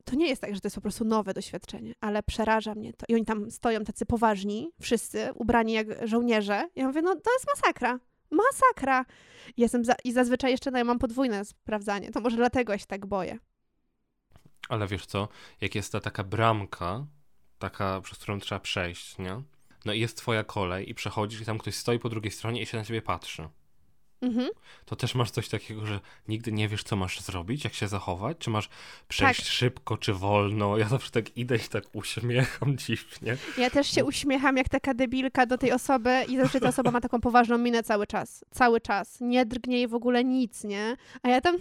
[0.05, 3.07] to nie jest tak, że to jest po prostu nowe doświadczenie, ale przeraża mnie to.
[3.09, 6.69] I oni tam stoją tacy poważni, wszyscy, ubrani jak żołnierze.
[6.77, 7.99] Ja mówię, no to jest masakra.
[8.31, 9.05] Masakra.
[9.57, 12.11] I Jestem za, I zazwyczaj jeszcze no, ja mam podwójne sprawdzanie.
[12.11, 13.39] To może dlatego ja się tak boję.
[14.69, 15.29] Ale wiesz co,
[15.61, 17.07] jak jest ta taka bramka,
[17.59, 19.43] taka, przez którą trzeba przejść, nie?
[19.85, 22.67] No i jest twoja kolej i przechodzisz i tam ktoś stoi po drugiej stronie i
[22.67, 23.49] się na ciebie patrzy.
[24.23, 24.49] Mhm.
[24.85, 28.37] To też masz coś takiego, że nigdy nie wiesz, co masz zrobić, jak się zachować,
[28.39, 28.69] czy masz
[29.09, 29.49] przejść Tak.
[29.49, 30.79] szybko, czy wolno.
[30.79, 33.37] Ja zawsze tak idę i tak uśmiecham dziwnie.
[33.59, 37.01] Ja też się uśmiecham jak taka debilka do tej osoby i zawsze ta osoba ma
[37.01, 38.45] taką poważną minę cały czas.
[38.51, 39.21] Cały czas.
[39.21, 40.97] Nie drgnie jej w ogóle nic, nie?
[41.23, 41.57] A ja tam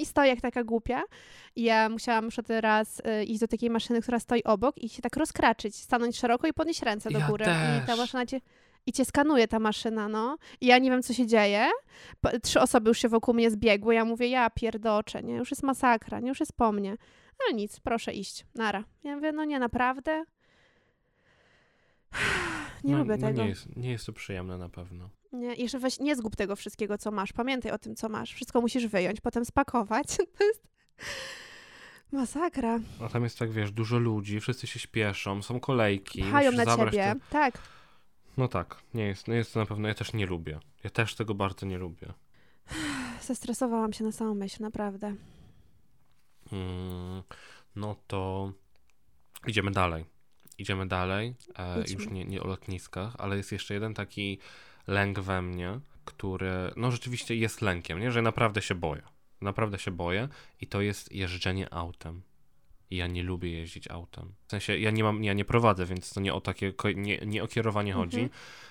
[0.00, 1.02] i stoję jak taka głupia.
[1.56, 5.02] I ja musiałam już raz y, iść do takiej maszyny, która stoi obok i się
[5.02, 7.44] tak rozkraczyć, stanąć szeroko i podnieść ręce do Ja góry.
[7.44, 7.98] I ta też.
[7.98, 8.40] maszyna cię...
[8.86, 10.36] I cię skanuje ta maszyna, no.
[10.60, 11.66] I ja nie wiem, co się dzieje.
[12.42, 13.94] Trzy osoby już się wokół mnie zbiegły.
[13.94, 15.34] Ja mówię, ja pierdoczę, nie?
[15.34, 16.28] Już jest masakra, nie?
[16.28, 16.96] Już jest po mnie.
[17.44, 18.46] Ale nic, proszę iść.
[18.54, 18.84] Nara.
[19.04, 20.24] Ja mówię, no nie, naprawdę?
[22.84, 23.42] Nie no, lubię no tego.
[23.42, 25.10] Nie jest, nie jest to przyjemne na pewno.
[25.32, 27.32] Nie, jeszcze weź, nie zgub tego wszystkiego, co masz.
[27.32, 28.32] Pamiętaj o tym, co masz.
[28.34, 30.06] Wszystko musisz wyjąć, potem spakować.
[30.38, 30.62] To jest
[32.12, 32.80] masakra.
[33.00, 36.22] A tam jest tak, wiesz, dużo ludzi, wszyscy się śpieszą, są kolejki.
[36.22, 36.90] Pchają na ciebie.
[36.90, 37.16] Te...
[37.30, 37.58] Tak.
[38.36, 40.60] No tak, nie jest, nie jest to na pewno, ja też nie lubię.
[40.84, 42.12] Ja też tego bardzo nie lubię.
[43.20, 45.14] Zestresowałam się na samą myśl, naprawdę.
[46.52, 47.22] Mm,
[47.76, 48.52] no to
[49.46, 50.04] idziemy dalej.
[50.58, 51.34] Idziemy dalej.
[51.58, 54.38] E, już nie, nie o lotniskach, ale jest jeszcze jeden taki
[54.86, 58.12] lęk we mnie, który no rzeczywiście jest lękiem, nie?
[58.12, 59.02] że naprawdę się boję.
[59.40, 60.28] Naprawdę się boję
[60.60, 62.22] i to jest jeżdżenie autem.
[62.90, 64.34] I ja nie lubię jeździć autem.
[64.46, 67.42] W sensie, ja nie mam, ja nie prowadzę, więc to nie o takie, nie, nie
[67.42, 68.06] o kierowanie Mhm.
[68.10, 68.28] chodzi,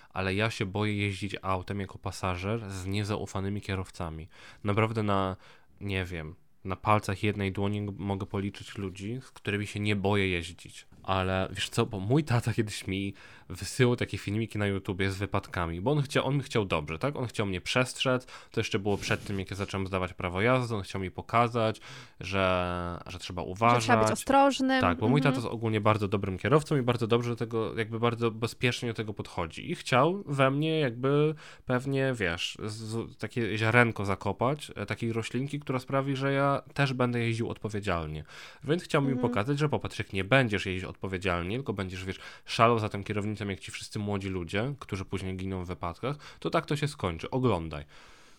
[0.10, 4.28] ale ja się boję jeździć autem jako pasażer z niezaufanymi kierowcami.
[4.64, 5.38] Naprawdę na,
[5.82, 10.88] nie wiem, na palcach jednej dłoni mogę policzyć ludzi, z którymi się nie boję jeździć.
[11.04, 13.14] Ale wiesz co, bo mój tata kiedyś mi
[13.50, 17.16] wysyłał takie filmiki na YouTubie z wypadkami, bo on chciał, on mi chciał dobrze, tak?
[17.16, 20.76] On chciał mnie przestrzec, to jeszcze było przed tym, jak ja zacząłem zdawać prawo jazdy,
[20.76, 21.82] on chciał mi pokazać,
[22.20, 23.84] że, że trzeba Że uważać.
[23.84, 24.82] trzeba być ostrożnym.
[24.82, 25.34] Tak, bo mój Mhm.
[25.36, 28.94] tata jest ogólnie bardzo dobrym kierowcą i bardzo dobrze do tego, jakby bardzo bezpiecznie do
[28.96, 29.72] tego podchodzi.
[29.72, 31.36] I chciał we mnie jakby
[31.66, 37.20] pewnie, wiesz, z, takie ziarenko zakopać, e, takiej roślinki, która sprawi, że ja też będę
[37.20, 38.24] jeździł odpowiedzialnie.
[38.64, 39.30] Więc chciał mi Mhm.
[39.30, 43.48] pokazać, że popatrz, jak nie będziesz jeździć odpowiedzialnie, tylko będziesz, wiesz, szalał za tą kierownicą
[43.48, 47.30] jak ci wszyscy młodzi ludzie, którzy później giną w wypadkach, to tak to się skończy.
[47.30, 47.86] Oglądaj.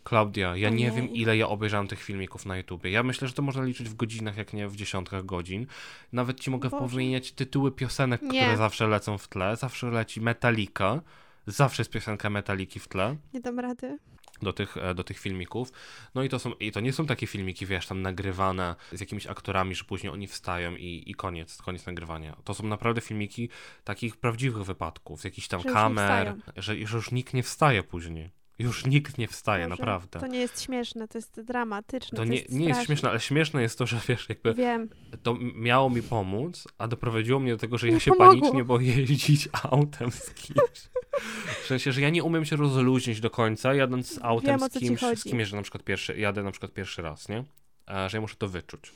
[0.04, 0.96] Klaudia, ja nie Ojej.
[0.96, 2.90] wiem, ile ja obejrzałem tych filmików na YouTubie.
[2.90, 5.66] Ja myślę, że to można liczyć w godzinach, jak nie w dziesiątkach godzin.
[6.12, 6.80] Nawet ci mogę Boże.
[6.80, 8.40] powiedzieć tytuły piosenek, Nie.
[8.40, 9.56] które zawsze lecą w tle.
[9.56, 11.00] Zawsze leci Metallica.
[11.46, 13.98] Zawsze jest piosenka Metaliki w tle Nie dam rady.
[14.42, 15.72] do tych, e, do tych filmików.
[16.14, 19.26] No i to są, i to nie są takie filmiki, wiesz, tam nagrywane z jakimiś
[19.26, 22.36] aktorami, że później oni wstają i, i koniec, koniec nagrywania.
[22.44, 23.48] To są naprawdę filmiki
[23.84, 28.30] takich prawdziwych wypadków, z jakichś tam Że kamer, że, że już nikt nie wstaje później.
[28.58, 30.20] Już nikt nie wstaje, Boże, naprawdę.
[30.20, 32.16] To nie jest śmieszne, to jest dramatyczne.
[32.16, 34.88] To To, nie, jest nie jest śmieszne, ale śmieszne jest to, że wiesz, jakby Wiem.
[35.22, 38.40] to miało mi pomóc, a doprowadziło mnie do tego, że ja Nie się pomogło.
[38.40, 40.60] panicznie boję jeździć autem z kimś.
[41.62, 44.72] W sensie, że ja nie umiem się rozluźnić do końca, jadąc z autem Wiem, z
[44.78, 45.22] kimś, z chodzi.
[45.22, 47.44] kim jeżdżę na przykład pierwszy, jadę na przykład pierwszy raz, nie?
[47.86, 48.92] A, że ja muszę to wyczuć.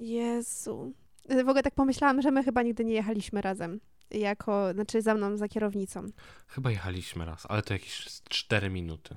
[0.00, 0.92] Jezu.
[1.28, 3.80] W ogóle tak pomyślałam, że my chyba nigdy nie jechaliśmy razem.
[4.14, 6.06] Jako, znaczy za mną, za kierownicą.
[6.46, 9.16] Chyba jechaliśmy raz, ale to jakieś 4 minuty.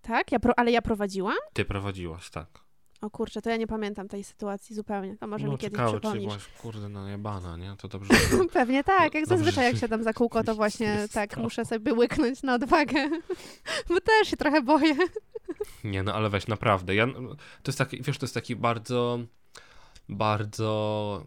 [0.00, 0.32] Tak?
[0.32, 1.36] Ja pro, ale ja prowadziłam?
[1.52, 2.62] Ty prowadziłaś, tak.
[3.02, 5.16] O kurczę, to ja nie pamiętam tej sytuacji zupełnie.
[5.16, 6.26] To może no mi kiedyś ciekawe, przypomnisz.
[6.26, 7.74] byłaś, kurde, no jebana, nie?
[7.78, 8.14] To dobrze.
[8.52, 12.42] Pewnie tak, jak Dobrze, zazwyczaj jak siadam za kółko, to właśnie tak muszę sobie łyknąć
[12.42, 13.10] na odwagę.
[13.88, 14.94] Bo też się trochę boję.
[15.84, 16.94] Nie, no ale weź, naprawdę.
[16.94, 17.06] Ja,
[17.62, 19.18] to jest taki, wiesz, to jest taki bardzo,
[20.08, 21.24] bardzo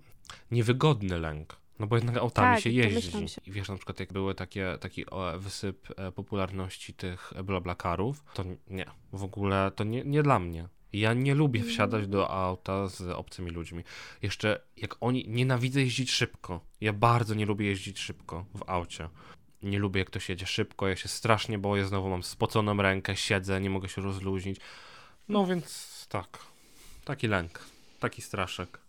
[0.51, 1.55] niewygodny lęk.
[1.79, 3.29] No bo jednak autami Tak, się jeździ.
[3.29, 3.41] się.
[3.45, 5.05] I wiesz, na przykład jak były takie, taki
[5.37, 10.67] wysyp e, popularności tych blablakarów, to nie, w ogóle to nie, nie dla mnie.
[10.93, 11.71] Ja nie lubię Mm.
[11.73, 13.83] wsiadać do auta z obcymi ludźmi.
[14.21, 16.59] Jeszcze jak oni, nienawidzę jeździć szybko.
[16.81, 19.09] Ja bardzo nie lubię jeździć szybko w aucie.
[19.63, 23.61] Nie lubię jak ktoś jedzie szybko, ja się strasznie boję, znowu mam spoconą rękę, siedzę,
[23.61, 24.57] nie mogę się rozluźnić.
[25.29, 26.39] No więc tak,
[27.05, 27.59] taki lęk,
[27.99, 28.84] taki straszek.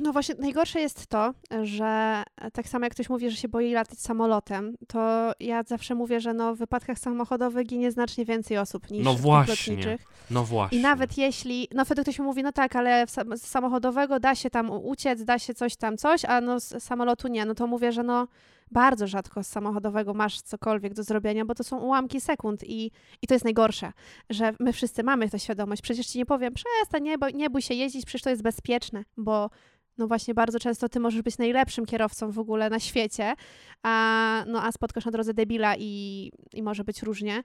[0.00, 2.22] No właśnie, najgorsze jest to, że
[2.52, 6.34] tak samo jak ktoś mówi, że się boi latać samolotem, to ja zawsze mówię, że
[6.34, 10.06] no w wypadkach samochodowych ginie znacznie więcej osób niż No właśnie, lotniczych.
[10.30, 10.78] No właśnie.
[10.78, 14.50] I nawet jeśli, no wtedy ktoś mi mówi, no tak, ale z samochodowego da się
[14.50, 17.92] tam uciec, da się coś tam, coś, a no z samolotu nie, no to mówię,
[17.92, 18.26] że no
[18.72, 22.90] bardzo rzadko z samochodowego masz cokolwiek do zrobienia, bo to są ułamki sekund i,
[23.22, 23.92] i to jest najgorsze,
[24.30, 25.82] że my wszyscy mamy tę świadomość.
[25.82, 29.04] Przecież ci nie powiem, przestań, nie, bo, nie bój się jeździć, przecież to jest bezpieczne,
[29.16, 29.50] bo
[29.98, 33.34] no właśnie bardzo często ty możesz być najlepszym kierowcą w ogóle na świecie,
[33.82, 37.42] a, no, a spotkasz na drodze debila i, i może być różnie.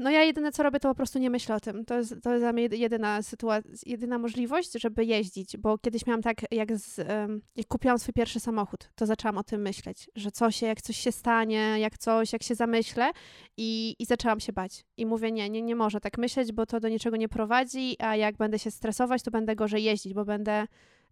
[0.00, 1.84] No ja jedyne co robię, to po prostu nie myślę o tym.
[1.84, 6.06] To jest, to jest dla mnie jedy- jedyna sytuacja, jedyna możliwość, żeby jeździć, bo kiedyś
[6.06, 7.08] miałam tak, jak, z,
[7.56, 10.96] jak kupiłam swój pierwszy samochód, to zaczęłam o tym myśleć, że co się, jak coś
[10.96, 13.10] się stanie, jak coś, jak się zamyślę
[13.56, 14.84] i, i zaczęłam się bać.
[14.96, 18.16] I mówię, nie, nie, nie może tak myśleć, bo to do niczego nie prowadzi, a
[18.16, 20.66] jak będę się stresować, to będę gorzej jeździć, bo będę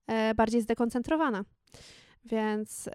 [0.06, 1.44] e, bardziej zdekoncentrowana.
[2.24, 2.88] Więc...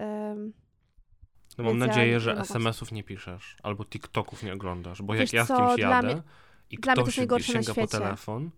[1.58, 2.38] No mam nadzieję, że.
[2.38, 6.22] SMS-ów nie piszesz, albo TikToków nie oglądasz, bo Wiesz jak ja z kimś jadę mnie-
[6.70, 8.49] i ktoś sięga po telefon,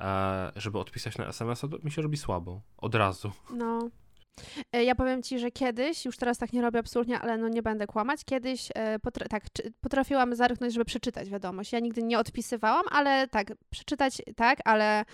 [0.00, 2.60] e, żeby odpisać na SMS-a, to mi się robi słabo.
[2.76, 3.32] Od razu.
[3.50, 3.88] No.
[4.72, 7.62] E, Ja powiem ci, że kiedyś, już teraz tak nie robię absolutnie, ale no nie
[7.62, 9.44] będę kłamać, kiedyś e, potra- tak,
[9.80, 11.72] potrafiłam zerknąć, żeby przeczytać wiadomość.
[11.72, 15.04] Ja nigdy nie odpisywałam, ale tak, przeczytać tak, ale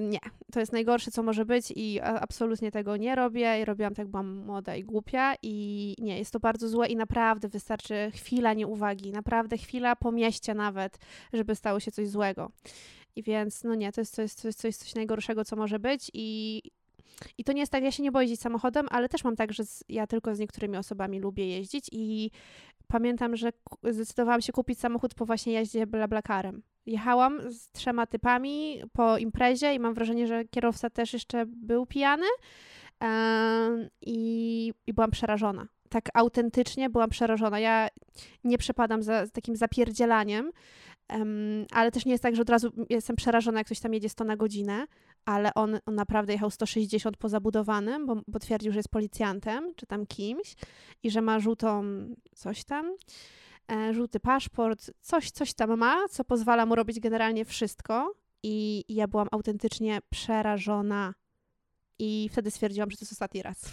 [0.00, 0.18] nie.
[0.52, 3.60] To jest najgorsze, co może być i absolutnie tego nie robię.
[3.60, 7.48] I robiłam tak, byłam młoda i głupia i nie, jest to bardzo złe i naprawdę
[7.48, 10.98] wystarczy chwila nieuwagi, naprawdę chwila po mieście nawet,
[11.32, 12.50] żeby stało się coś złego.
[13.16, 16.62] I więc, no nie, to jest, to jest, jest coś, najgorszego, co może być i
[17.38, 19.52] i to nie jest tak, ja się nie boję jeździć samochodem, ale też mam tak,
[19.52, 22.30] że z, ja tylko z niektórymi osobami lubię jeździć i
[22.88, 23.50] pamiętam, że
[23.82, 26.62] zdecydowałam się kupić samochód po właśnie jeździe blablakarem.
[26.86, 32.26] Jechałam z trzema typami po imprezie i mam wrażenie, że kierowca też jeszcze był pijany
[34.00, 35.66] i, i byłam przerażona.
[35.88, 37.60] Tak autentycznie byłam przerażona.
[37.60, 37.88] Ja
[38.44, 40.52] nie przepadam za, za takim zapierdzielaniem,
[41.18, 44.08] Um, ale też nie jest tak, że od razu jestem przerażona, jak ktoś tam jedzie
[44.08, 44.86] 100 na godzinę,
[45.24, 49.86] ale on, on naprawdę jechał 160 po zabudowanym, bo, bo twierdził, że jest policjantem, czy
[49.86, 50.54] tam kimś
[51.02, 51.84] i że ma żółtą
[52.34, 52.92] coś tam,
[53.92, 59.28] żółty paszport, coś, coś tam ma, co pozwala mu robić generalnie wszystko i, ja byłam
[59.32, 61.14] autentycznie przerażona
[61.98, 63.58] i wtedy stwierdziłam, że to jest ostatni raz.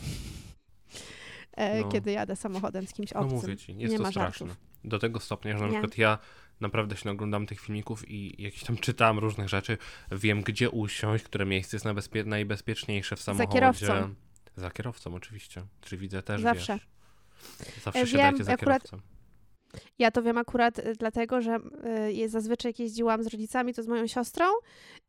[1.53, 1.89] E, No.
[1.89, 3.35] Kiedy jadę samochodem z kimś No obcym.
[3.37, 4.47] mówię ci, jest nie to straszne.
[4.47, 4.57] żartów.
[4.83, 5.71] Do tego stopnia, że na Nie.
[5.73, 6.17] przykład ja
[6.59, 9.77] naprawdę się oglądam tych filmików i jakieś tam czytam różnych rzeczy,
[10.11, 13.53] wiem gdzie usiąść, które miejsce jest najbezpie- najbezpieczniejsze w samochodzie.
[13.53, 14.15] kierowcą.
[14.55, 15.63] Za kierowcą oczywiście.
[15.81, 16.73] Czy widzę też, Zawsze.
[16.73, 17.83] Wiesz.
[17.83, 18.99] Zawsze E, się wiem, dajcie za akurat- kierowcą.
[19.99, 21.59] Ja to wiem akurat y, dlatego, że
[22.09, 24.45] y, zazwyczaj jak jeździłam z rodzicami, to z moją siostrą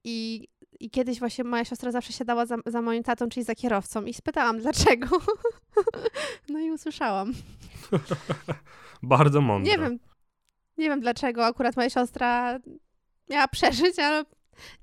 [0.05, 0.49] i,
[0.81, 4.15] i kiedyś właśnie moja siostra zawsze siadała za, za moim tatą, czyli za kierowcą i
[4.15, 5.09] spytałam dlaczego.
[6.51, 7.33] no i usłyszałam.
[9.03, 9.73] Bardzo mądre.
[9.73, 9.99] Nie wiem,
[10.79, 12.59] nie wiem dlaczego akurat moja siostra
[13.31, 14.25] miała przeżyć, ale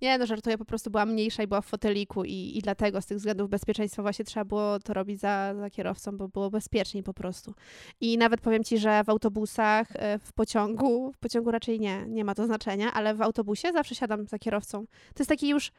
[0.01, 3.05] nie no, żartuję, po prostu była mniejsza i była w foteliku i, i dlatego z
[3.05, 7.13] tych względów bezpieczeństwa właśnie trzeba było to robić za, za kierowcą, bo było bezpieczniej po
[7.13, 7.53] prostu.
[8.01, 12.25] I nawet powiem Ci, że w autobusach, e, w pociągu, w pociągu raczej nie, nie
[12.25, 14.85] ma to znaczenia, ale w autobusie zawsze siadam za kierowcą.
[14.87, 15.71] To jest taki już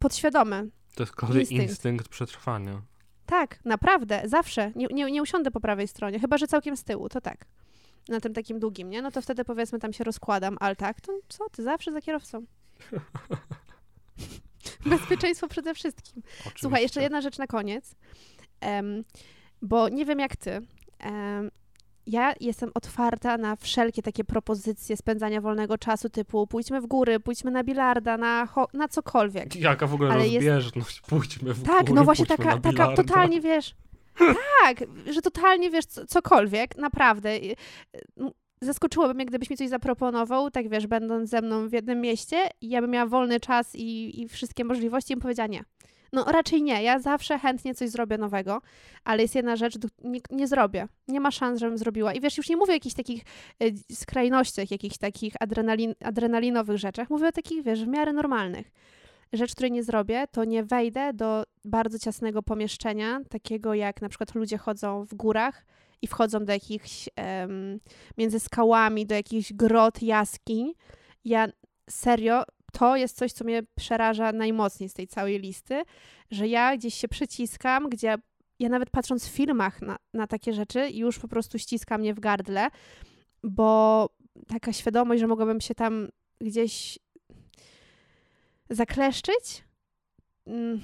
[0.00, 0.70] podświadomy.
[0.94, 1.70] To jest kolejny instynkt.
[1.70, 2.82] instynkt przetrwania.
[3.26, 4.72] Tak, naprawdę, zawsze.
[4.76, 7.46] Nie, nie, nie usiądę po prawej stronie, chyba że całkiem z tyłu, to tak.
[8.08, 9.02] Na tym takim długim, nie?
[9.02, 12.44] No to wtedy powiedzmy tam się rozkładam, ale tak, to co ty, zawsze za kierowcą.
[14.86, 16.22] Bezpieczeństwo przede wszystkim.
[16.38, 16.60] Oczywiście.
[16.60, 17.94] Słuchaj, jeszcze jedna rzecz na koniec,
[18.60, 19.04] em,
[19.62, 20.50] bo nie wiem jak ty.
[20.98, 21.50] em,
[22.06, 27.50] ja jestem otwarta na wszelkie takie propozycje spędzania wolnego czasu, typu pójdźmy w góry, pójdźmy
[27.50, 29.56] na bilarda, na, na cokolwiek.
[29.56, 31.00] Jaka w ogóle Ale jest- rozbieżność?
[31.00, 33.74] Pójdźmy w Tak, góry, no właśnie taka, taka totalnie wiesz.
[34.62, 37.30] Tak, że totalnie wiesz co, cokolwiek, naprawdę.
[38.60, 42.80] Zaskoczyłoby mnie, gdybyś mi coś zaproponował, tak wiesz, będąc ze mną w jednym mieście, ja
[42.80, 45.64] bym miała wolny czas i, i wszystkie możliwości i bym powiedziała nie.
[46.12, 48.62] No raczej nie, ja zawsze chętnie coś zrobię nowego,
[49.04, 49.74] ale jest jedna rzecz,
[50.04, 50.88] nie, nie zrobię.
[51.08, 52.12] Nie ma szans, żebym zrobiła.
[52.12, 53.24] I wiesz, już nie mówię o jakichś takich
[53.62, 58.70] y, skrajnościach, jakichś takich adrenalin, adrenalinowych rzeczach, mówię o takich, wiesz, w miarę normalnych
[59.32, 64.34] rzecz, której nie zrobię, to nie wejdę do bardzo ciasnego pomieszczenia, takiego jak na przykład
[64.34, 65.64] ludzie chodzą w górach
[66.02, 67.80] i wchodzą do jakichś, em,
[68.18, 70.72] między skałami, do jakichś grot, jaskiń.
[71.24, 71.48] Ja
[71.90, 72.42] serio,
[72.72, 75.82] to jest coś, co mnie przeraża najmocniej z tej całej listy,
[76.30, 78.14] że ja gdzieś się przyciskam, gdzie
[78.58, 82.20] ja nawet patrząc w filmach na, na takie rzeczy, już po prostu ściska mnie w
[82.20, 82.68] gardle,
[83.42, 84.08] bo
[84.48, 86.08] taka świadomość, że mogłabym się tam
[86.40, 86.98] gdzieś
[88.70, 89.64] zakleszczyć?
[90.46, 90.80] Mm,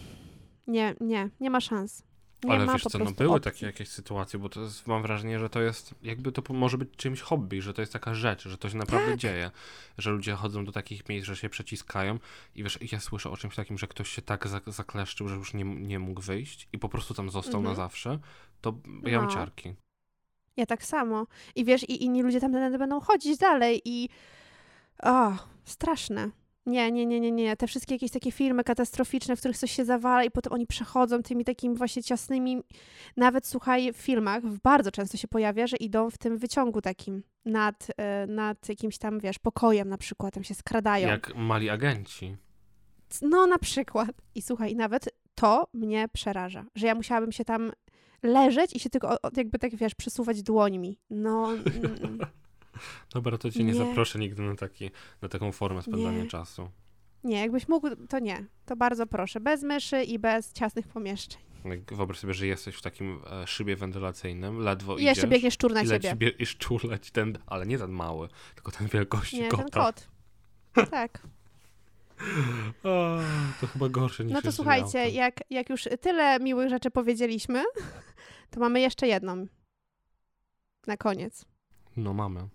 [0.66, 2.02] Nie, nie, nie ma szans.
[2.44, 3.52] Nie Ale ma wiesz co, no były opcji.
[3.52, 6.88] takie jakieś sytuacje, bo to jest, mam wrażenie, że to jest, jakby to może być
[6.96, 9.16] czymś hobby, że to jest taka rzecz, że to się naprawdę Tak.
[9.16, 9.50] dzieje,
[9.98, 12.18] że ludzie chodzą do takich miejsc, że się przeciskają
[12.54, 15.54] i wiesz, ja słyszę o czymś takim, że ktoś się tak zak- zakleszczył, że już
[15.54, 17.76] nie, nie mógł wyjść i po prostu tam został na Mhm.
[17.76, 18.18] zawsze,
[18.60, 18.74] to
[19.04, 19.28] ja No.
[19.28, 19.74] ciarki.
[20.56, 21.26] Ja tak samo.
[21.54, 24.08] I wiesz, i inni ludzie tam będą chodzić dalej i...
[25.02, 25.32] O,
[25.64, 26.30] straszne.
[26.70, 27.56] Nie, nie, nie, nie, nie.
[27.56, 31.22] Te wszystkie jakieś takie filmy katastroficzne, w których coś się zawala i potem oni przechodzą
[31.22, 32.62] tymi takimi właśnie ciasnymi...
[33.16, 37.86] Nawet, słuchaj, w filmach bardzo często się pojawia, że idą w tym wyciągu takim nad,
[37.96, 41.08] e, nad jakimś tam, wiesz, pokojem na przykład, tam się skradają.
[41.08, 42.36] Jak mali agenci.
[43.22, 44.10] No, na przykład.
[44.34, 47.72] I słuchaj, nawet to mnie przeraża, że ja musiałabym się tam
[48.22, 50.98] leżeć i się tylko jakby tak, wiesz, przesuwać dłońmi.
[51.10, 51.64] No, mm,
[52.02, 52.18] mm.
[53.14, 53.74] Dobra, to cię nie, Nie.
[53.74, 54.90] zaproszę nigdy na, taki,
[55.22, 56.26] na taką formę spędzania Nie.
[56.28, 56.70] czasu.
[57.24, 58.46] nie, jakbyś mógł, to nie.
[58.66, 59.40] To bardzo proszę.
[59.40, 61.40] Bez myszy i bez ciasnych pomieszczeń.
[61.92, 65.82] Wyobraź sobie, że jesteś w takim e, szybie wentylacyjnym, ledwo I jeszcze biegnie szczur na
[65.82, 66.14] i ciebie.
[66.16, 69.62] bie- i szczur leci ten, ale nie ten mały, tylko ten wielkości Nie, kota.
[69.62, 70.08] ten kot.
[70.90, 71.22] Tak.
[72.84, 73.18] A,
[73.60, 77.62] to chyba gorsze niż No to słuchajcie, jak, jak już tyle miłych rzeczy powiedzieliśmy,
[78.50, 79.46] to mamy jeszcze jedną.
[80.86, 81.44] Na koniec.
[81.96, 82.48] No mamy.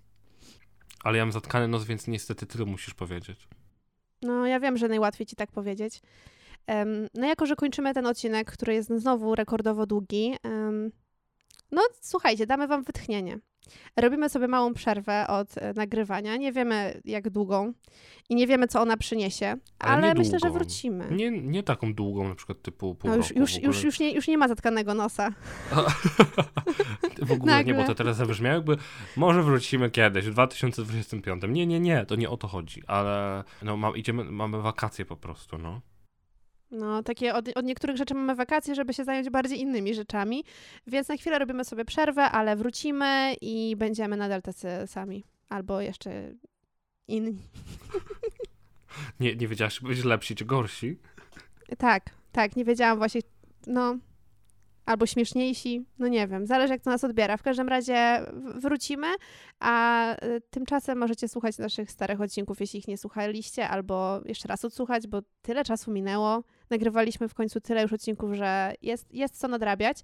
[1.05, 3.47] Ale ja mam zatkany nos, więc niestety ty musisz powiedzieć.
[4.21, 6.01] No, ja wiem, że najłatwiej ci tak powiedzieć.
[6.67, 10.91] Em, no, jako że kończymy ten odcinek, który jest znowu rekordowo długi, em,
[11.71, 13.39] no słuchajcie, damy wam wytchnienie.
[13.97, 16.37] Robimy sobie małą przerwę od e, nagrywania.
[16.37, 17.73] Nie wiemy, jak długą
[18.29, 21.07] i nie wiemy, co ona przyniesie, Ale ale, myślę, że wrócimy.
[21.11, 23.39] Nie, nie taką długą, na przykład typu pół no, już, roku.
[23.39, 25.29] już, już, już, nie, już nie ma zatkanego nosa.
[27.21, 27.85] w ogóle nie, bo Nagle.
[27.85, 28.77] to teraz zabrzmiało jakby
[29.15, 31.43] może wrócimy kiedyś, w 2025.
[31.49, 35.15] Nie, nie, nie, to nie o to chodzi, ale no ma, idziemy, mamy wakacje po
[35.15, 35.81] prostu, no.
[36.71, 40.43] No, takie od, od niektórych rzeczy mamy wakacje, żeby się zająć bardziej innymi rzeczami,
[40.87, 45.23] więc na chwilę robimy sobie przerwę, ale wrócimy i będziemy nadal tacy sami.
[45.49, 46.33] Albo jeszcze
[47.07, 47.37] inni.
[49.19, 50.99] Nie, nie wiedziałaś, czy być lepsi czy gorsi.
[51.77, 53.21] Tak, tak, nie wiedziałam właśnie,
[53.67, 53.97] no,
[54.85, 57.37] albo śmieszniejsi, no nie wiem, zależy jak to nas odbiera.
[57.37, 58.25] W każdym razie
[58.55, 59.07] wrócimy,
[59.59, 64.65] a y, tymczasem możecie słuchać naszych starych odcinków, jeśli ich nie słuchaliście, albo jeszcze raz
[64.65, 66.43] odsłuchać, bo tyle czasu minęło.
[66.69, 69.97] Nagrywaliśmy w końcu tyle już odcinków, że jest, jest co nadrabiać.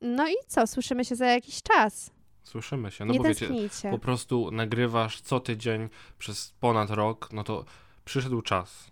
[0.00, 2.10] No i co, słyszymy się za jakiś czas.
[2.42, 3.04] Słyszymy się.
[3.04, 3.90] No nie bo wiecie, tęsknijcie.
[3.90, 7.64] po prostu nagrywasz co tydzień przez ponad rok, no to
[8.04, 8.90] przyszedł czas,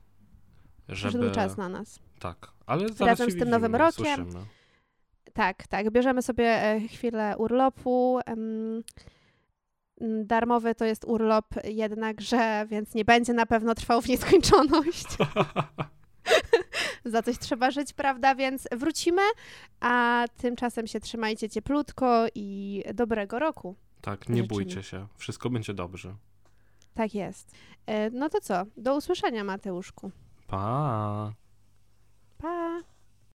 [0.88, 1.12] żeby...
[1.18, 1.98] Przyszedł czas na nas.
[2.18, 4.22] Tak, ale zaraz Razem się z tym nowym widzimy, rokiem.
[4.22, 4.46] Słyszymy.
[5.34, 5.90] Tak, tak.
[5.90, 8.20] Bierzemy sobie e, chwilę urlopu.
[8.26, 8.82] em,
[10.00, 15.06] m, Darmowy to jest urlop jednakże, więc nie będzie na pewno trwał w nieskończoność.
[17.04, 18.34] Za coś trzeba żyć, prawda?
[18.34, 19.22] Więc wrócimy,
[19.80, 23.76] a tymczasem się trzymajcie cieplutko i dobrego roku.
[24.00, 24.48] tak, nie Życzymy.
[24.48, 25.06] bójcie się.
[25.16, 26.14] Wszystko będzie dobrze.
[26.94, 27.50] Tak jest.
[27.86, 28.62] E, No to co?
[28.76, 30.10] Do usłyszenia, Mateuszku.
[30.46, 31.32] Pa!
[32.38, 32.80] Pa!